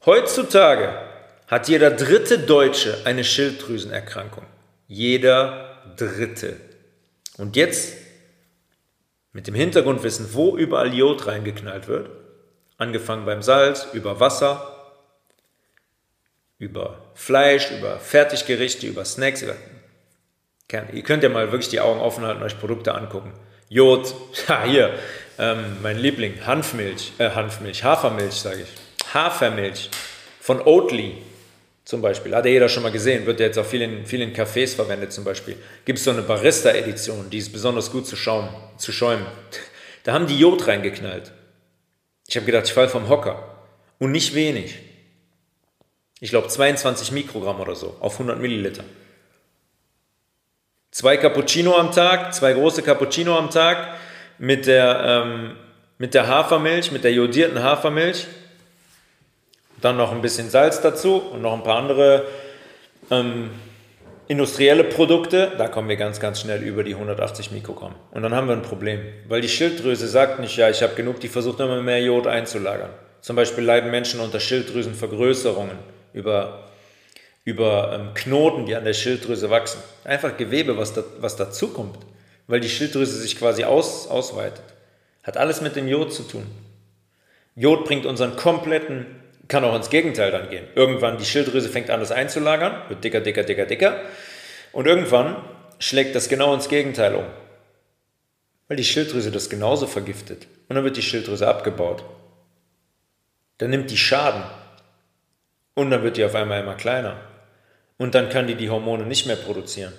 [0.06, 0.94] Heutzutage
[1.48, 4.44] hat jeder dritte Deutsche eine Schilddrüsenerkrankung.
[4.90, 6.58] Jeder dritte.
[7.38, 8.01] Und jetzt
[9.34, 12.10] mit dem Hintergrundwissen, wo überall Jod reingeknallt wird,
[12.78, 14.68] angefangen beim Salz, über Wasser,
[16.58, 19.42] über Fleisch, über Fertiggerichte, über Snacks.
[19.42, 19.56] Über
[20.94, 23.34] Ihr könnt ja mal wirklich die Augen offen halten und euch Produkte angucken.
[23.68, 24.14] Jod,
[24.48, 24.94] ja hier,
[25.40, 29.90] ähm, mein Liebling, Hanfmilch, äh, Hanfmilch, Hafermilch sage ich, Hafermilch
[30.40, 31.18] von Oatly,
[31.92, 32.34] zum Beispiel.
[32.34, 35.12] Hat ja jeder schon mal gesehen, wird ja jetzt auch viel in vielen Cafés verwendet
[35.12, 35.58] zum Beispiel.
[35.84, 39.26] Gibt es so eine Barista-Edition, die ist besonders gut zu, schauen, zu schäumen.
[40.04, 41.34] Da haben die Jod reingeknallt.
[42.30, 43.58] Ich habe gedacht, ich falle vom Hocker.
[44.00, 44.80] Und nicht wenig.
[46.22, 48.86] Ich glaube 22 Mikrogramm oder so auf 100 Milliliter.
[50.92, 53.96] Zwei Cappuccino am Tag, zwei große Cappuccino am Tag
[54.38, 55.58] mit der, ähm,
[55.98, 58.28] mit der Hafermilch, mit der jodierten Hafermilch
[59.82, 62.26] dann noch ein bisschen Salz dazu und noch ein paar andere
[63.10, 63.50] ähm,
[64.28, 65.52] industrielle Produkte.
[65.58, 67.96] Da kommen wir ganz, ganz schnell über die 180 Mikrogramm.
[68.12, 71.20] Und dann haben wir ein Problem, weil die Schilddrüse sagt nicht, ja, ich habe genug,
[71.20, 72.92] die versucht immer mehr Jod einzulagern.
[73.20, 75.78] Zum Beispiel leiden Menschen unter Schilddrüsenvergrößerungen
[76.14, 76.70] über,
[77.44, 79.82] über ähm, Knoten, die an der Schilddrüse wachsen.
[80.04, 81.98] Einfach Gewebe, was, da, was dazukommt,
[82.48, 84.64] weil die Schilddrüse sich quasi aus, ausweitet.
[85.24, 86.48] Hat alles mit dem Jod zu tun.
[87.56, 89.06] Jod bringt unseren kompletten
[89.52, 90.66] kann auch ins Gegenteil dann gehen.
[90.76, 94.02] Irgendwann die Schilddrüse fängt an, das einzulagern, wird dicker, dicker, dicker, dicker.
[94.72, 95.36] Und irgendwann
[95.78, 97.26] schlägt das genau ins Gegenteil um.
[98.70, 100.48] Weil die Schilddrüse das genauso vergiftet.
[100.70, 102.06] Und dann wird die Schilddrüse abgebaut.
[103.58, 104.44] Dann nimmt die Schaden.
[105.74, 107.20] Und dann wird die auf einmal immer kleiner.
[107.98, 109.92] Und dann kann die die Hormone nicht mehr produzieren.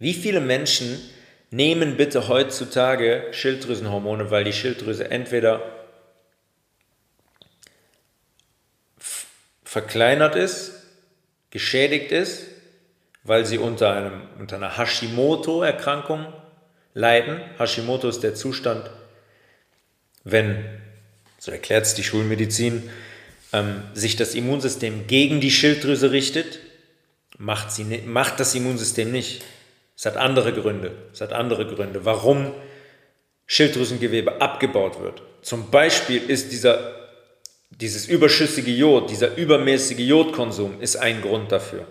[0.00, 0.98] Wie viele Menschen
[1.50, 5.77] nehmen bitte heutzutage Schilddrüsenhormone, weil die Schilddrüse entweder
[9.68, 10.72] verkleinert ist,
[11.50, 12.46] geschädigt ist,
[13.22, 16.32] weil sie unter, einem, unter einer Hashimoto-Erkrankung
[16.94, 17.38] leiden.
[17.58, 18.88] Hashimoto ist der Zustand,
[20.24, 20.64] wenn,
[21.38, 22.88] so erklärt es die Schulmedizin,
[23.52, 26.60] ähm, sich das Immunsystem gegen die Schilddrüse richtet,
[27.36, 29.44] macht, sie, macht das Immunsystem nicht.
[29.94, 30.96] Es hat andere Gründe.
[31.12, 32.54] Es hat andere Gründe, warum
[33.44, 35.20] Schilddrüsengewebe abgebaut wird.
[35.42, 37.07] Zum Beispiel ist dieser
[37.70, 41.86] dieses überschüssige Jod, dieser übermäßige Jodkonsum ist ein Grund dafür.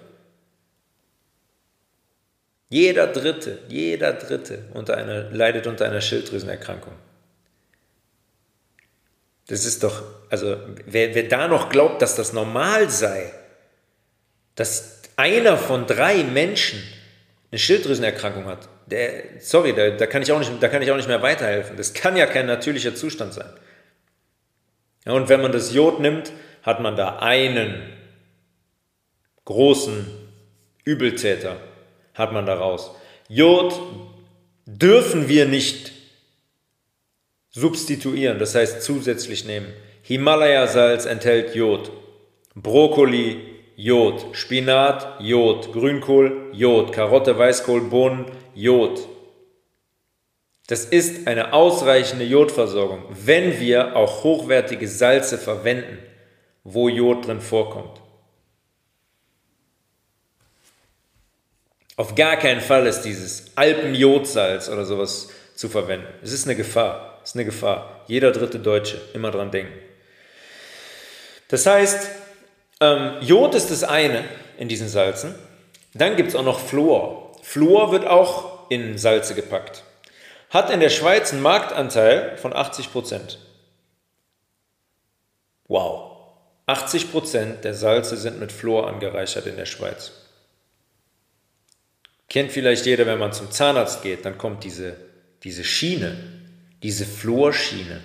[2.70, 6.94] Jeder Dritte, jeder Dritte unter einer, leidet unter einer Schilddrüsenerkrankung.
[9.48, 13.32] Das ist doch, also wer, wer da noch glaubt, dass das normal sei,
[14.56, 16.84] dass einer von drei Menschen
[17.52, 20.98] eine Schilddrüsenerkrankung hat, der, sorry, da, da, kann ich auch nicht, da kann ich auch
[20.98, 21.78] nicht mehr weiterhelfen.
[21.78, 23.50] Das kann ja kein natürlicher Zustand sein.
[25.08, 27.82] Ja, und wenn man das Jod nimmt, hat man da einen
[29.46, 30.06] großen
[30.84, 31.56] Übeltäter,
[32.14, 32.92] hat man daraus.
[33.30, 33.80] Jod
[34.66, 35.94] dürfen wir nicht
[37.52, 39.72] substituieren, das heißt zusätzlich nehmen.
[40.02, 41.90] Himalaya-Salz enthält Jod.
[42.54, 43.40] Brokkoli,
[43.78, 44.26] Jod.
[44.34, 45.72] Spinat, Jod.
[45.72, 46.92] Grünkohl, Jod.
[46.92, 49.00] Karotte, Weißkohl, Bohnen, Jod.
[50.68, 55.98] Das ist eine ausreichende Jodversorgung, wenn wir auch hochwertige Salze verwenden,
[56.66, 58.02] wo Jod drin vorkommt.
[61.96, 66.08] Auf gar keinen Fall ist dieses Alpenjodsalz oder sowas zu verwenden.
[66.22, 67.20] Es ist eine Gefahr.
[67.24, 68.04] Es ist eine Gefahr.
[68.08, 69.74] Jeder dritte Deutsche immer dran denken.
[71.48, 72.10] Das heißt,
[72.82, 74.24] ähm, Jod ist das eine.
[74.58, 75.36] in diesen Salzen.
[75.94, 77.32] Dann gibt es auch noch Fluor.
[77.44, 79.84] Fluor wird auch in Salze gepackt.
[80.50, 83.40] Hat in der Schweiz einen Marktanteil von 80 Prozent.
[85.68, 86.18] Wow.
[86.66, 90.12] 80 Prozent der Salze sind mit Fluor angereichert in der Schweiz.
[92.30, 94.98] Kennt vielleicht jeder, wenn man zum Zahnarzt geht, dann kommt diese,
[95.44, 96.18] diese Schiene,
[96.84, 98.02] diese Fluorschiene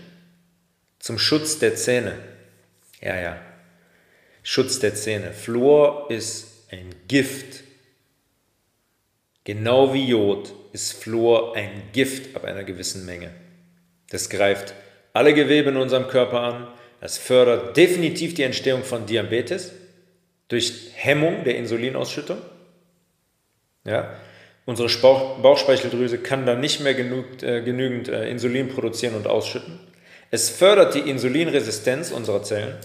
[1.00, 2.16] zum Schutz der Zähne.
[3.00, 3.40] Ja, ja.
[4.44, 5.32] Schutz der Zähne.
[5.32, 7.64] Fluor ist ein Gift.
[9.44, 13.30] Genau wie Jod ist Fluor ein Gift ab einer gewissen Menge.
[14.10, 14.74] Das greift
[15.12, 16.68] alle Gewebe in unserem Körper an.
[17.00, 19.72] Das fördert definitiv die Entstehung von Diabetes
[20.48, 22.38] durch Hemmung der Insulinausschüttung.
[23.84, 24.14] Ja,
[24.64, 24.88] unsere
[25.42, 29.80] Bauchspeicheldrüse kann dann nicht mehr genug, äh, genügend äh, Insulin produzieren und ausschütten.
[30.30, 32.76] Es fördert die Insulinresistenz unserer Zellen.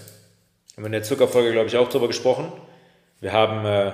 [0.75, 2.51] Wir haben in der Zuckerfolge, glaube ich, auch darüber gesprochen.
[3.21, 3.91] Wir haben äh,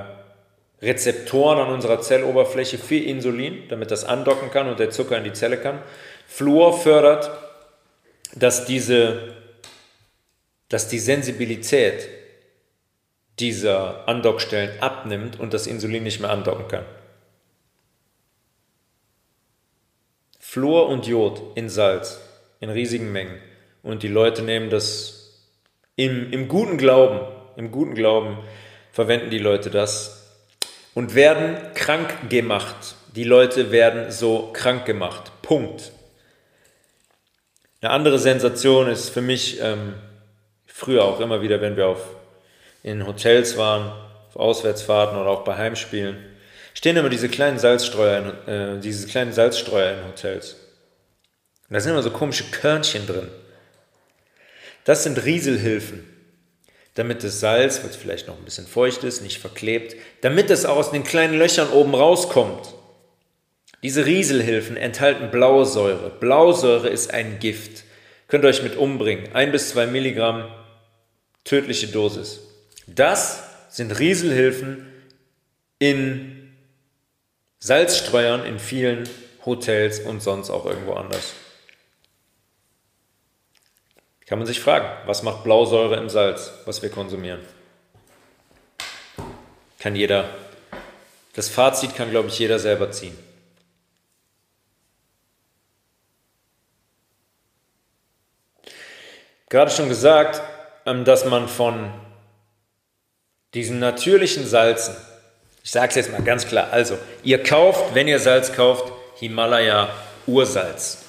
[0.84, 5.34] Rezeptoren an unserer Zelloberfläche für Insulin, damit das andocken kann und der Zucker in die
[5.34, 5.82] Zelle kann.
[6.28, 7.32] Fluor fördert,
[8.36, 9.34] dass, diese,
[10.68, 12.10] dass die Sensibilität
[13.40, 16.86] dieser Andockstellen abnimmt und das Insulin nicht mehr andocken kann.
[20.40, 22.20] Fluor und Jod in Salz
[22.60, 23.40] in riesigen Mengen.
[23.82, 25.50] Und die Leute nehmen das
[25.96, 27.22] im, im guten Glauben,
[27.56, 28.38] im guten Glauben
[28.92, 30.23] verwenden die Leute das
[30.94, 32.96] und werden krank gemacht.
[33.16, 35.32] Die Leute werden so krank gemacht.
[35.42, 35.92] Punkt.
[37.82, 39.96] Eine andere Sensation ist für mich ähm,
[40.66, 42.02] früher auch immer wieder, wenn wir auf,
[42.82, 43.92] in Hotels waren,
[44.30, 46.18] auf Auswärtsfahrten oder auch bei Heimspielen,
[46.74, 50.56] stehen immer diese kleinen Salzstreuer, in, äh, diese kleinen Salzstreuer in Hotels.
[51.70, 53.28] Und da sind immer so komische Körnchen drin.
[54.86, 56.13] Das sind Rieselhilfen
[56.96, 60.92] damit das Salz, was vielleicht noch ein bisschen feucht ist, nicht verklebt, damit es aus
[60.92, 62.74] den kleinen Löchern oben rauskommt.
[63.82, 66.10] Diese Rieselhilfen enthalten Blausäure.
[66.10, 67.84] Blausäure ist ein Gift.
[68.28, 69.34] Könnt ihr euch mit umbringen.
[69.34, 70.48] Ein bis zwei Milligramm
[71.44, 72.40] tödliche Dosis.
[72.88, 74.88] Das sind Rieselhilfen
[75.80, 76.54] in
[77.60, 79.10] Salzstreuern in vielen
[79.46, 81.34] Hotels und sonst auch irgendwo anders.
[84.34, 87.40] Kann man sich fragen, was macht Blausäure im Salz, was wir konsumieren?
[89.78, 90.28] Kann jeder,
[91.36, 93.16] das Fazit kann, glaube ich, jeder selber ziehen.
[99.50, 100.42] Gerade schon gesagt,
[100.88, 101.94] ähm, dass man von
[103.54, 104.96] diesen natürlichen Salzen,
[105.64, 109.90] ich sage es jetzt mal ganz klar, also ihr kauft, wenn ihr Salz kauft, Himalaya
[110.26, 111.03] Ursalz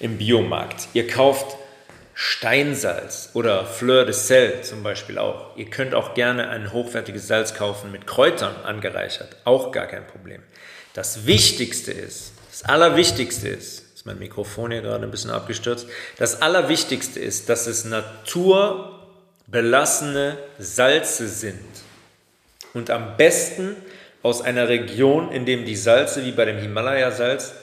[0.00, 0.88] im Biomarkt.
[0.94, 1.56] Ihr kauft
[2.14, 5.56] Steinsalz oder Fleur de Sel zum Beispiel auch.
[5.56, 9.36] Ihr könnt auch gerne ein hochwertiges Salz kaufen mit Kräutern angereichert.
[9.44, 10.42] Auch gar kein Problem.
[10.94, 16.42] Das Wichtigste ist, das Allerwichtigste ist, ist mein Mikrofon hier gerade ein bisschen abgestürzt, das
[16.42, 21.60] Allerwichtigste ist, dass es naturbelassene Salze sind.
[22.74, 23.76] Und am besten
[24.24, 27.54] aus einer Region, in dem die Salze wie bei dem Himalaya-Salz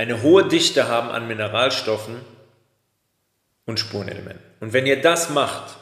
[0.00, 2.22] eine hohe Dichte haben an Mineralstoffen
[3.66, 4.42] und Spurenelementen.
[4.60, 5.76] Und wenn ihr das macht,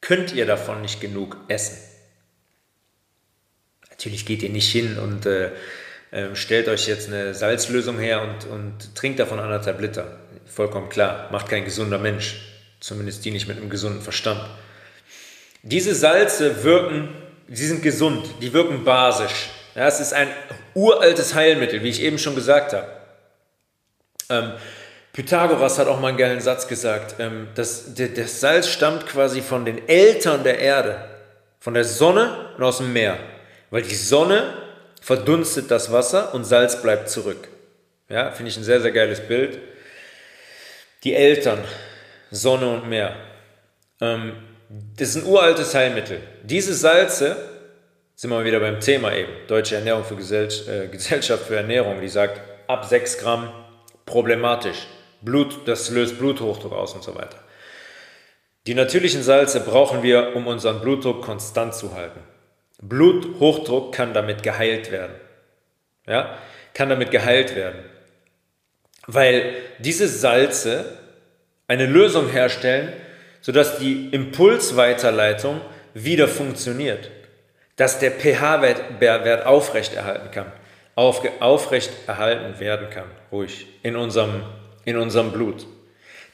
[0.00, 1.76] könnt ihr davon nicht genug essen.
[3.90, 5.50] Natürlich geht ihr nicht hin und äh,
[6.12, 10.16] äh, stellt euch jetzt eine Salzlösung her und, und trinkt davon anderthalb Liter.
[10.46, 12.36] Vollkommen klar, macht kein gesunder Mensch,
[12.78, 14.48] zumindest die nicht mit einem gesunden Verstand.
[15.62, 17.08] Diese Salze wirken,
[17.48, 19.50] sie sind gesund, die wirken basisch.
[19.74, 20.28] Ja, es ist ein
[20.74, 22.93] uraltes Heilmittel, wie ich eben schon gesagt habe.
[24.30, 24.52] Ähm,
[25.12, 29.42] Pythagoras hat auch mal einen geilen Satz gesagt, ähm, dass der, das Salz stammt quasi
[29.42, 31.04] von den Eltern der Erde,
[31.60, 33.18] von der Sonne und aus dem Meer,
[33.70, 34.54] weil die Sonne
[35.00, 37.48] verdunstet das Wasser und Salz bleibt zurück.
[38.08, 39.58] Ja, finde ich ein sehr, sehr geiles Bild.
[41.04, 41.62] Die Eltern,
[42.30, 43.14] Sonne und Meer.
[44.00, 44.32] Ähm,
[44.96, 46.20] das ist ein uraltes Heilmittel.
[46.42, 47.36] Diese Salze,
[48.16, 52.08] sind wir wieder beim Thema eben, Deutsche Ernährung für Gesell äh, Gesellschaft für Ernährung, die
[52.08, 53.52] sagt, ab 6 Gramm
[54.06, 54.86] problematisch.
[55.22, 57.38] Blut, das löst Bluthochdruck aus und so weiter.
[58.66, 62.20] Die natürlichen Salze brauchen wir, um unseren Blutdruck konstant zu halten.
[62.80, 65.14] Bluthochdruck kann damit geheilt werden.
[66.06, 66.38] Ja,
[66.72, 67.84] kann damit geheilt werden.
[69.06, 70.98] Weil diese Salze
[71.68, 72.92] eine Lösung herstellen,
[73.40, 75.60] sodass die Impulsweiterleitung
[75.92, 77.10] wieder funktioniert.
[77.76, 80.52] Dass der pH-Wert aufrechterhalten kann
[80.94, 84.42] aufge, aufrecht erhalten werden kann, ruhig, in unserem,
[84.84, 85.66] in unserem Blut.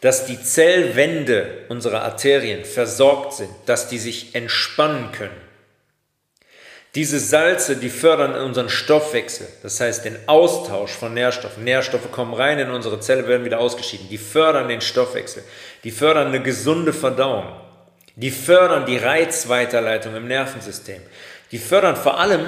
[0.00, 5.50] Dass die Zellwände unserer Arterien versorgt sind, dass die sich entspannen können.
[6.96, 11.62] Diese Salze, die fördern unseren Stoffwechsel, das heißt den Austausch von Nährstoffen.
[11.62, 14.08] Nährstoffe kommen rein in unsere Zelle, werden wieder ausgeschieden.
[14.08, 15.44] Die fördern den Stoffwechsel,
[15.84, 17.46] die fördern eine gesunde Verdauung,
[18.16, 21.00] die fördern die Reizweiterleitung im Nervensystem,
[21.52, 22.46] die fördern vor allem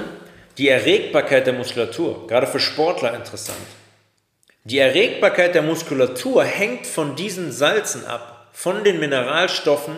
[0.63, 3.59] die Erregbarkeit der Muskulatur, gerade für Sportler interessant.
[4.63, 9.97] Die Erregbarkeit der Muskulatur hängt von diesen Salzen ab, von den Mineralstoffen,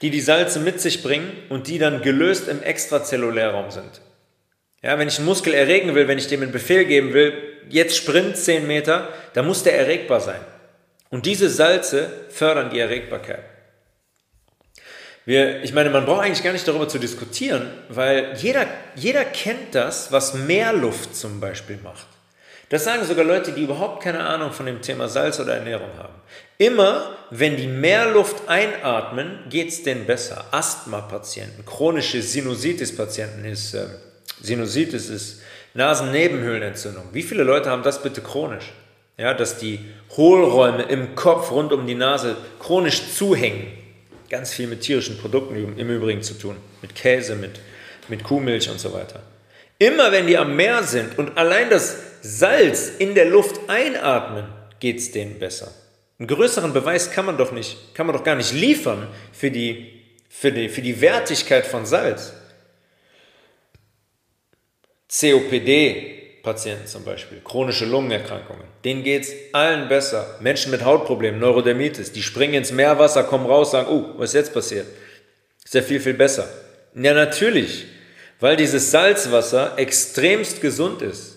[0.00, 4.00] die die Salze mit sich bringen und die dann gelöst im Extrazellulärraum sind.
[4.80, 7.34] Ja, wenn ich einen Muskel erregen will, wenn ich dem einen Befehl geben will,
[7.68, 10.40] jetzt sprint 10 Meter, dann muss der erregbar sein.
[11.10, 13.44] Und diese Salze fördern die Erregbarkeit.
[15.26, 19.74] Wir, ich meine, man braucht eigentlich gar nicht darüber zu diskutieren, weil jeder, jeder kennt
[19.74, 22.06] das, was Meerluft zum Beispiel macht.
[22.68, 26.14] Das sagen sogar Leute, die überhaupt keine Ahnung von dem Thema Salz oder Ernährung haben.
[26.58, 30.44] Immer wenn die Meerluft einatmen, geht es denen besser.
[30.52, 33.86] Asthma-Patienten, chronische Sinusitis-Patienten ist, äh,
[34.40, 35.42] Sinusitis ist
[35.74, 37.04] Nasennebenhöhlenentzündung.
[37.12, 38.72] Wie viele Leute haben das bitte chronisch?
[39.18, 39.80] Ja, dass die
[40.16, 43.85] Hohlräume im Kopf rund um die Nase chronisch zuhängen.
[44.28, 46.56] Ganz viel mit tierischen Produkten im Übrigen zu tun.
[46.82, 47.60] Mit Käse, mit,
[48.08, 49.22] mit Kuhmilch und so weiter.
[49.78, 54.46] Immer wenn die am Meer sind und allein das Salz in der Luft einatmen,
[54.80, 55.72] geht es denen besser.
[56.18, 60.02] Einen größeren Beweis kann man doch nicht, kann man doch gar nicht liefern für die,
[60.28, 62.32] für die, für die Wertigkeit von Salz.
[66.46, 70.38] COPD-Patienten zum Beispiel, chronische Lungenerkrankungen, denen geht es allen besser.
[70.40, 74.54] Menschen mit Hautproblemen, Neurodermitis, die springen ins Meerwasser, kommen raus, sagen, oh, was ist jetzt
[74.54, 74.86] passiert?
[75.64, 76.48] Ist ja viel, viel besser.
[76.94, 77.86] Ja, natürlich,
[78.38, 81.36] weil dieses Salzwasser extremst gesund ist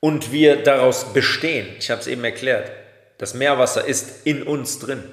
[0.00, 1.68] und wir daraus bestehen.
[1.78, 2.70] Ich habe es eben erklärt.
[3.18, 5.04] Das Meerwasser ist in uns drin.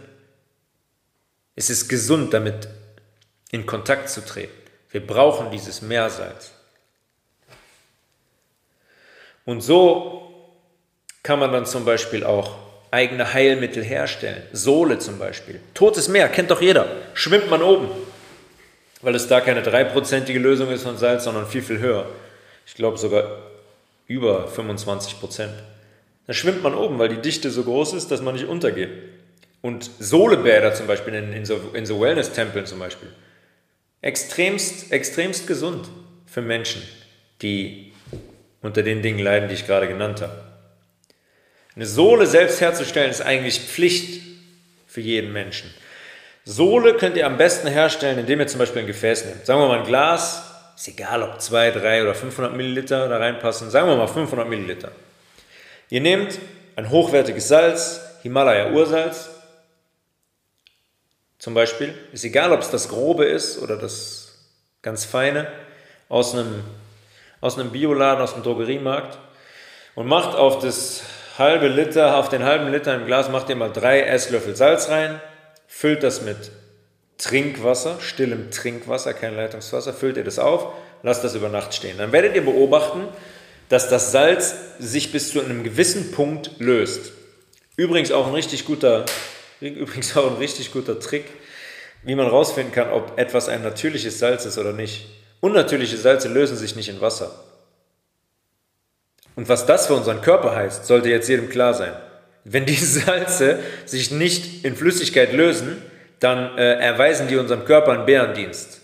[1.56, 2.70] Es ist gesund, damit
[3.52, 4.54] in Kontakt zu treten.
[4.90, 6.52] Wir brauchen dieses Meersalz.
[9.52, 10.32] Und so
[11.24, 12.56] kann man dann zum Beispiel auch
[12.90, 14.42] eigene Heilmittel herstellen.
[14.54, 15.60] Sohle zum Beispiel.
[15.74, 16.88] Totes Meer, kennt doch jeder.
[17.16, 17.90] Schwimmt man oben.
[19.02, 22.06] Weil es da keine dreiprozentige Lösung ist von Salz, sondern viel, viel höher.
[22.66, 23.40] Ich glaube sogar
[24.08, 25.52] über 25 Prozent.
[26.28, 28.92] Da schwimmt man oben, weil die Dichte so groß ist, dass man nicht untergeht.
[29.62, 33.10] Und Sohlebäder zum Beispiel in, in so, in so Wellness-Tempeln zum Beispiel.
[34.02, 35.90] Extremst, extremst gesund
[36.26, 36.82] für Menschen,
[37.42, 37.91] die
[38.62, 40.44] unter den Dingen leiden, die ich gerade genannt habe.
[41.76, 44.22] Eine Sohle selbst herzustellen ist eigentlich Pflicht
[44.88, 45.74] für jeden Menschen.
[46.44, 49.46] Sohle könnt ihr am besten herstellen, indem ihr zum Beispiel ein Gefäß nehmt.
[49.46, 50.44] Sagen wir mal ein Glas,
[50.76, 53.70] ist egal ob 2, 3 oder 500 Milliliter da reinpassen.
[53.70, 54.92] Sagen wir mal 500 Milliliter.
[55.90, 56.40] Ihr nehmt
[56.76, 59.30] ein hochwertiges Salz, Himalaya-Ursalz
[61.38, 61.94] zum Beispiel.
[62.12, 64.40] Ist egal, ob es das grobe ist oder das
[64.82, 65.48] ganz feine
[66.10, 66.64] aus einem,
[67.42, 69.18] aus einem Bioladen, aus dem Drogeriemarkt.
[69.96, 71.04] Und macht auf das
[71.38, 75.20] halbe Liter, auf den halben Liter im Glas, macht ihr mal drei Esslöffel Salz rein,
[75.68, 76.52] füllt das mit
[77.18, 80.68] Trinkwasser, stillem Trinkwasser, kein Leitungswasser, füllt ihr das auf,
[81.04, 81.98] lasst das über Nacht stehen.
[81.98, 83.08] Dann werdet ihr beobachten,
[83.70, 87.14] dass das Salz sich bis zu einem gewissen Punkt löst.
[87.76, 89.06] Übrigens auch ein richtig guter,
[89.62, 91.26] übrigens auch ein richtig guter Trick,
[92.04, 95.06] wie man herausfinden kann, ob etwas ein natürliches Salz ist oder nicht.
[95.42, 97.32] Unnatürliche Salze lösen sich nicht in Wasser.
[99.36, 101.94] Und was das für unseren Körper heißt, sollte jetzt jedem klar sein.
[102.46, 105.82] Wenn die Salze sich nicht in Flüssigkeit lösen,
[106.20, 108.80] dann äh, erweisen die unserem Körper einen Bärendienst.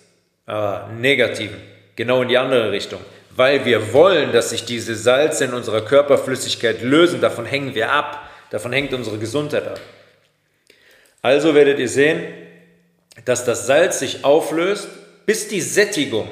[0.46, 1.60] Aber negativen,
[1.96, 3.00] genau in die andere Richtung
[3.38, 7.22] weil wir wollen, dass sich diese Salze in unserer Körperflüssigkeit lösen.
[7.22, 8.28] Davon hängen wir ab.
[8.50, 9.80] Davon hängt unsere Gesundheit ab.
[11.22, 12.24] Also werdet ihr sehen,
[13.26, 14.90] dass das Salz sich auflöst,
[15.28, 16.28] bis die Sättigung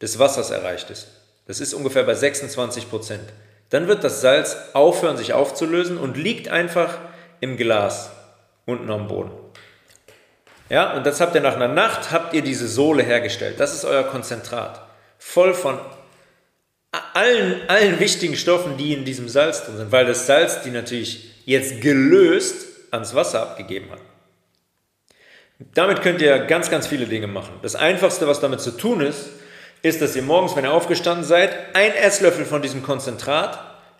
[0.00, 1.08] des Wassers erreicht ist.
[1.46, 3.24] Das ist ungefähr bei 26 Prozent.
[3.70, 6.98] Dann wird das Salz aufhören, sich aufzulösen und liegt einfach
[7.40, 8.10] im Glas
[8.66, 9.30] unten am Boden.
[10.68, 13.58] Ja, und das habt ihr nach einer Nacht, habt ihr diese Sohle hergestellt.
[13.58, 14.86] Das ist euer Konzentrat.
[15.18, 15.78] Voll von
[17.14, 21.30] allen, allen wichtigen Stoffen, die in diesem Salz drin sind, weil das Salz die natürlich
[21.44, 24.00] jetzt gelöst ans Wasser abgegeben hat.
[25.74, 27.54] Damit könnt ihr ganz, ganz viele Dinge machen.
[27.62, 29.30] Das Einfachste, was damit zu tun ist,
[29.82, 33.58] ist, dass ihr morgens, wenn ihr aufgestanden seid, ein Esslöffel von diesem Konzentrat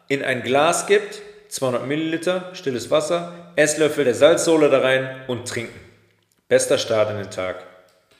[0.08, 5.78] in ein Glas gibt, 200 Milliliter stilles Wasser, Esslöffel der Salzsohle da rein und trinken.
[6.48, 7.64] Bester Start in den Tag.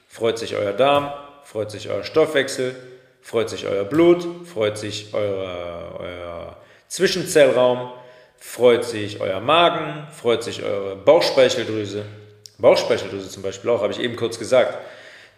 [0.07, 1.11] Freut sich euer Darm,
[1.43, 2.75] freut sich euer Stoffwechsel,
[3.21, 6.57] freut sich euer Blut, freut sich euer, euer
[6.87, 7.91] Zwischenzellraum,
[8.37, 12.05] freut sich euer Magen, freut sich eure Bauchspeicheldrüse.
[12.57, 14.77] Bauchspeicheldrüse zum Beispiel auch, habe ich eben kurz gesagt.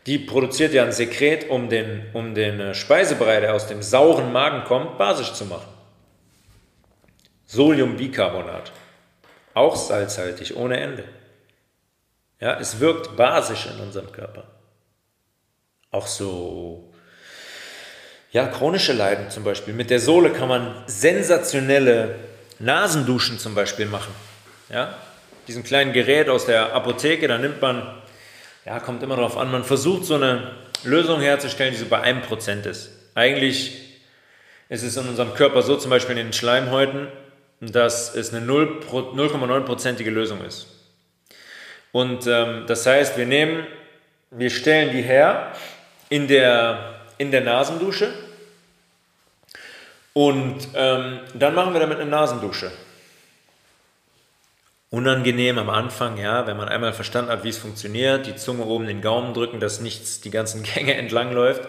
[0.06, 4.32] Die produziert ja ein Sekret, um den, um den äh, Speisebrei, der aus dem sauren
[4.32, 5.68] Magen kommt, basisch zu machen.
[7.46, 8.72] Soliumbicarbonat.
[9.54, 11.04] Auch salzhaltig, ohne Ende.
[12.40, 14.46] Ja, es wirkt basisch in unserem Körper.
[15.92, 16.92] Auch so,
[18.32, 19.74] ja, chronische Leiden zum Beispiel.
[19.74, 22.16] Mit der Sohle kann man sensationelle
[22.60, 24.14] Nasenduschen zum Beispiel machen.
[24.70, 24.96] Ja,
[25.48, 28.01] diesen kleinen Gerät aus der Apotheke, da nimmt man,
[28.66, 30.52] ja, kommt immer darauf an, man versucht so eine
[30.84, 32.92] Lösung herzustellen, die so bei einem Prozent ist.
[33.16, 33.78] Eigentlich
[34.70, 37.08] ist es in unserem Körper so, zum Beispiel in den Schleimhäuten,
[37.60, 40.68] dass es eine 0,9-prozentige Lösung ist.
[41.92, 43.68] Und ähm, das heißt, wir nehmen,
[44.32, 45.52] wir stellen die her
[46.10, 48.14] in der, in der Nasendusche
[50.14, 52.72] und ähm, dann machen wir damit eine Nasendusche.
[54.92, 58.86] Unangenehm am Anfang, ja, wenn man einmal verstanden hat, wie es funktioniert, die Zunge oben
[58.86, 61.68] den Gaumen drücken, dass nichts die ganzen Gänge entlang läuft.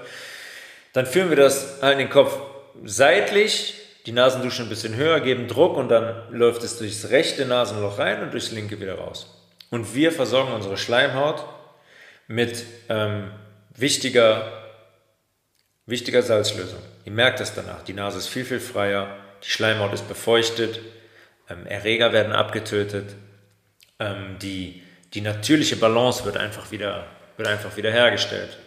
[0.93, 2.37] Dann führen wir das halt den Kopf
[2.85, 7.99] seitlich die Nasendusche ein bisschen höher, geben Druck und dann läuft es durchs rechte Nasenloch
[7.99, 9.33] rein und durchs linke wieder raus.
[9.71, 11.45] Und wir versorgen unsere Schleimhaut
[12.27, 13.31] mit ähm,
[13.77, 14.51] wichtiger,
[15.87, 16.81] wichtiger Salzlösung.
[17.05, 17.83] Ihr merkt es danach.
[17.85, 20.81] Die Nase ist viel, viel freier, die Schleimhaut ist befeuchtet,
[21.49, 23.15] ähm, Erreger werden abgetötet,
[23.99, 24.83] ähm, die,
[25.15, 28.59] die natürliche Balance wird einfach wieder, wird einfach wieder hergestellt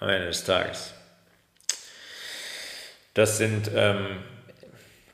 [0.00, 0.94] am Ende des Tages.
[3.14, 4.22] Das sind ähm,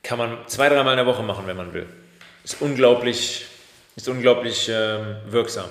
[0.03, 1.85] kann man zwei, dreimal in der Woche machen, wenn man will.
[2.43, 3.45] Ist unglaublich,
[3.95, 5.69] ist unglaublich ähm, wirksam.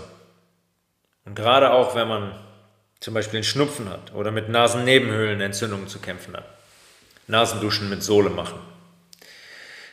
[1.24, 2.38] Und gerade auch, wenn man
[3.00, 6.44] zum Beispiel einen Schnupfen hat oder mit Nasennebenhöhlenentzündungen zu kämpfen hat.
[7.26, 8.58] Nasenduschen mit Sohle machen.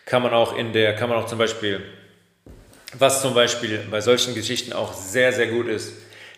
[0.05, 1.81] Kann man auch in der, kann man auch zum Beispiel,
[2.97, 5.93] was zum Beispiel bei solchen Geschichten auch sehr, sehr gut ist,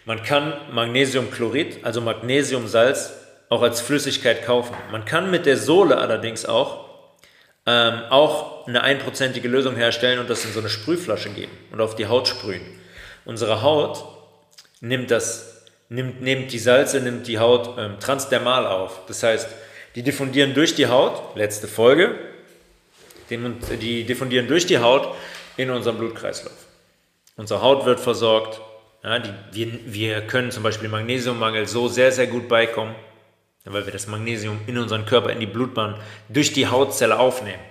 [0.06, 3.14] man kann Magnesiumchlorid, also Magnesiumsalz,
[3.50, 4.74] auch als Flüssigkeit kaufen.
[4.90, 6.88] Man kann mit der Sohle allerdings auch
[7.66, 11.96] ähm, auch eine einprozentige Lösung herstellen und das in so eine Sprühflasche geben und auf
[11.96, 12.62] die Haut sprühen.
[13.26, 14.06] Unsere Haut
[14.80, 19.02] nimmt das, nimmt, nimmt die Salze, nimmt die Haut ähm, transdermal auf.
[19.08, 19.50] Das heißt,
[19.96, 22.16] die diffundieren durch die Haut, letzte Folge,
[23.30, 25.16] die diffundieren durch die Haut
[25.58, 26.68] in unserem Blutkreislauf.
[27.36, 28.62] Unsere Haut wird versorgt.
[29.04, 32.96] Ja, die, wir, wir können zum Beispiel Magnesiummangel so sehr, sehr gut beikommen,
[33.64, 35.96] weil wir das Magnesium in unseren Körper, in die Blutbahn,
[36.30, 37.62] durch die Hautzelle aufnehmen.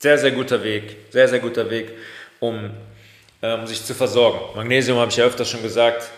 [0.00, 1.92] Sehr, sehr guter Weg, sehr, sehr guter Weg,
[2.40, 2.70] um,
[3.40, 4.38] äh, um sich zu versorgen.
[4.56, 6.10] Magnesium, habe ich ja öfters schon gesagt,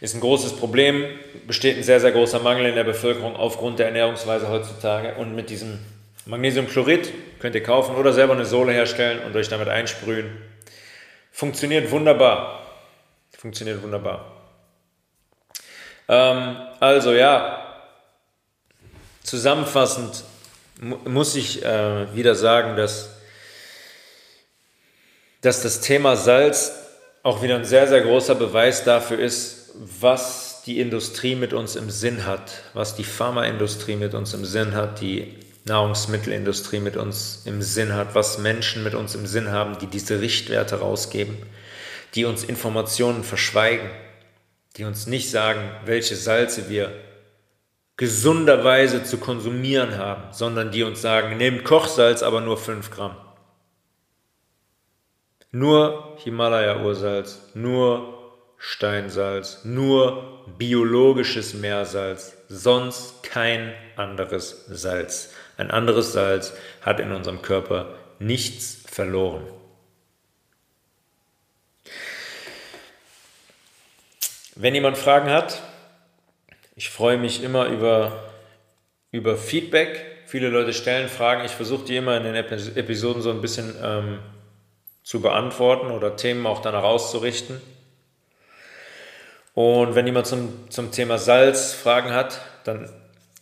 [0.00, 1.04] ist ein großes Problem,
[1.46, 5.14] besteht ein sehr, sehr großer Mangel in der Bevölkerung aufgrund der Ernährungsweise heutzutage.
[5.14, 5.78] Und mit diesem
[6.26, 10.30] Magnesiumchlorid könnt ihr kaufen oder selber eine Sohle herstellen und euch damit einsprühen.
[11.30, 12.66] Funktioniert wunderbar.
[13.36, 14.42] Funktioniert wunderbar.
[16.08, 17.82] Ähm, also ja,
[19.22, 20.24] zusammenfassend
[20.80, 23.10] mu muss ich äh, wieder sagen, dass,
[25.40, 26.72] dass das Thema Salz
[27.22, 31.90] auch wieder ein sehr, sehr großer Beweis dafür ist, was die Industrie mit uns im
[31.90, 37.62] Sinn hat, was die Pharmaindustrie mit uns im Sinn hat, die Nahrungsmittelindustrie mit uns im
[37.62, 41.36] Sinn hat, was Menschen mit uns im Sinn haben, die diese Richtwerte rausgeben,
[42.14, 43.90] die uns Informationen verschweigen
[44.76, 46.92] die uns nicht sagen, welche Salze wir
[47.96, 53.16] gesunderweise zu konsumieren haben, sondern die uns sagen, nehmt Kochsalz, aber nur 5 Gramm.
[55.52, 65.32] Nur Himalaya-Ursalz, nur Steinsalz, nur biologisches Meersalz, sonst kein anderes Salz.
[65.56, 66.52] Ein anderes Salz
[66.82, 69.46] hat in unserem Körper nichts verloren.
[74.56, 75.62] Wenn jemand Fragen hat,
[76.76, 78.32] ich freue mich immer über,
[79.10, 80.04] über Feedback.
[80.26, 81.44] Viele Leute stellen Fragen.
[81.44, 84.18] Ich versuche die immer in den Episoden so ein bisschen ähm,
[85.02, 87.60] zu beantworten oder Themen auch danach auszurichten.
[89.54, 92.90] Und wenn jemand zum, zum Thema Salz Fragen hat, dann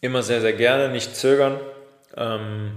[0.00, 1.58] immer sehr, sehr gerne, nicht zögern.
[2.16, 2.72] Ähm,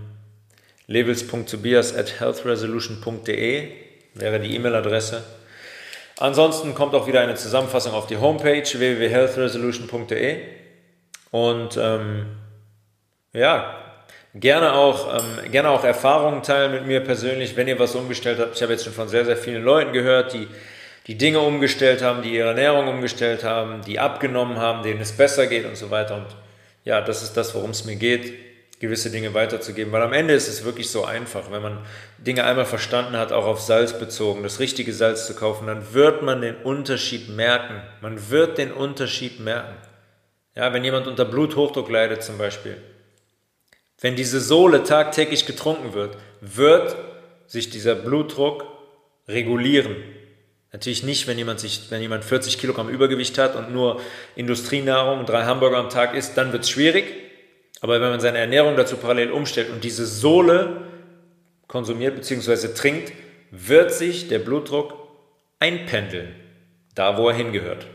[0.87, 3.71] levels.tobias at healthresolution.de
[4.13, 5.23] wäre die E-Mail-Adresse.
[6.19, 10.37] Ansonsten kommt auch wieder eine Zusammenfassung auf die Homepage www.healthresolution.de
[11.31, 12.27] und ähm,
[13.33, 13.75] ja,
[14.33, 18.55] gerne auch, ähm, gerne auch Erfahrungen teilen mit mir persönlich, wenn ihr was umgestellt habt.
[18.55, 20.47] Ich habe jetzt schon von sehr, sehr vielen Leuten gehört, die
[21.07, 25.47] die Dinge umgestellt haben, die ihre Ernährung umgestellt haben, die abgenommen haben, denen es besser
[25.47, 26.15] geht und so weiter.
[26.15, 26.27] Und
[26.83, 28.33] ja, das ist das, worum es mir geht.
[28.79, 29.91] Gewisse Dinge weiterzugeben.
[29.91, 31.79] Weil am Ende ist es wirklich so einfach, wenn man
[32.17, 36.21] Dinge einmal verstanden hat, auch auf Salz bezogen, das richtige Salz zu kaufen, dann wird
[36.21, 37.81] man den Unterschied merken.
[38.01, 39.75] Man wird den Unterschied merken.
[40.55, 42.77] Ja, wenn jemand unter Bluthochdruck leidet zum Beispiel,
[44.01, 46.95] wenn diese Sohle tagtäglich getrunken wird, wird
[47.47, 48.65] sich dieser Blutdruck
[49.27, 49.95] regulieren.
[50.71, 54.01] Natürlich nicht, wenn jemand, sich, wenn jemand 40 Kilogramm Übergewicht hat und nur
[54.35, 57.05] Industrienahrung und drei Hamburger am Tag isst, dann wird es schwierig.
[57.81, 60.81] Aber wenn man seine Ernährung dazu parallel umstellt und diese Sohle
[61.67, 62.73] konsumiert bzw.
[62.73, 63.11] trinkt,
[63.51, 64.93] wird sich der Blutdruck
[65.59, 66.35] einpendeln,
[66.93, 67.85] da wo er hingehört.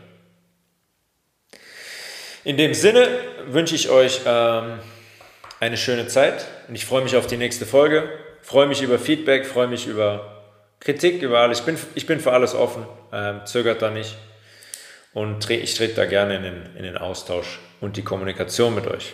[2.43, 3.07] In dem Sinne
[3.45, 4.79] wünsche ich euch ähm,
[5.59, 8.09] eine schöne Zeit und ich freue mich auf die nächste Folge.
[8.41, 10.43] Freue mich über Feedback, freue mich über
[10.79, 11.59] Kritik, über alles.
[11.59, 14.17] Ich bin, ich bin für alles offen, ähm, zögert da nicht
[15.13, 19.13] und ich trete da gerne in den, in den Austausch und die Kommunikation mit euch.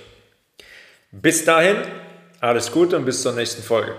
[1.12, 1.78] Bis dahin,
[2.42, 3.96] alles Gute und bis zur nächsten Folge.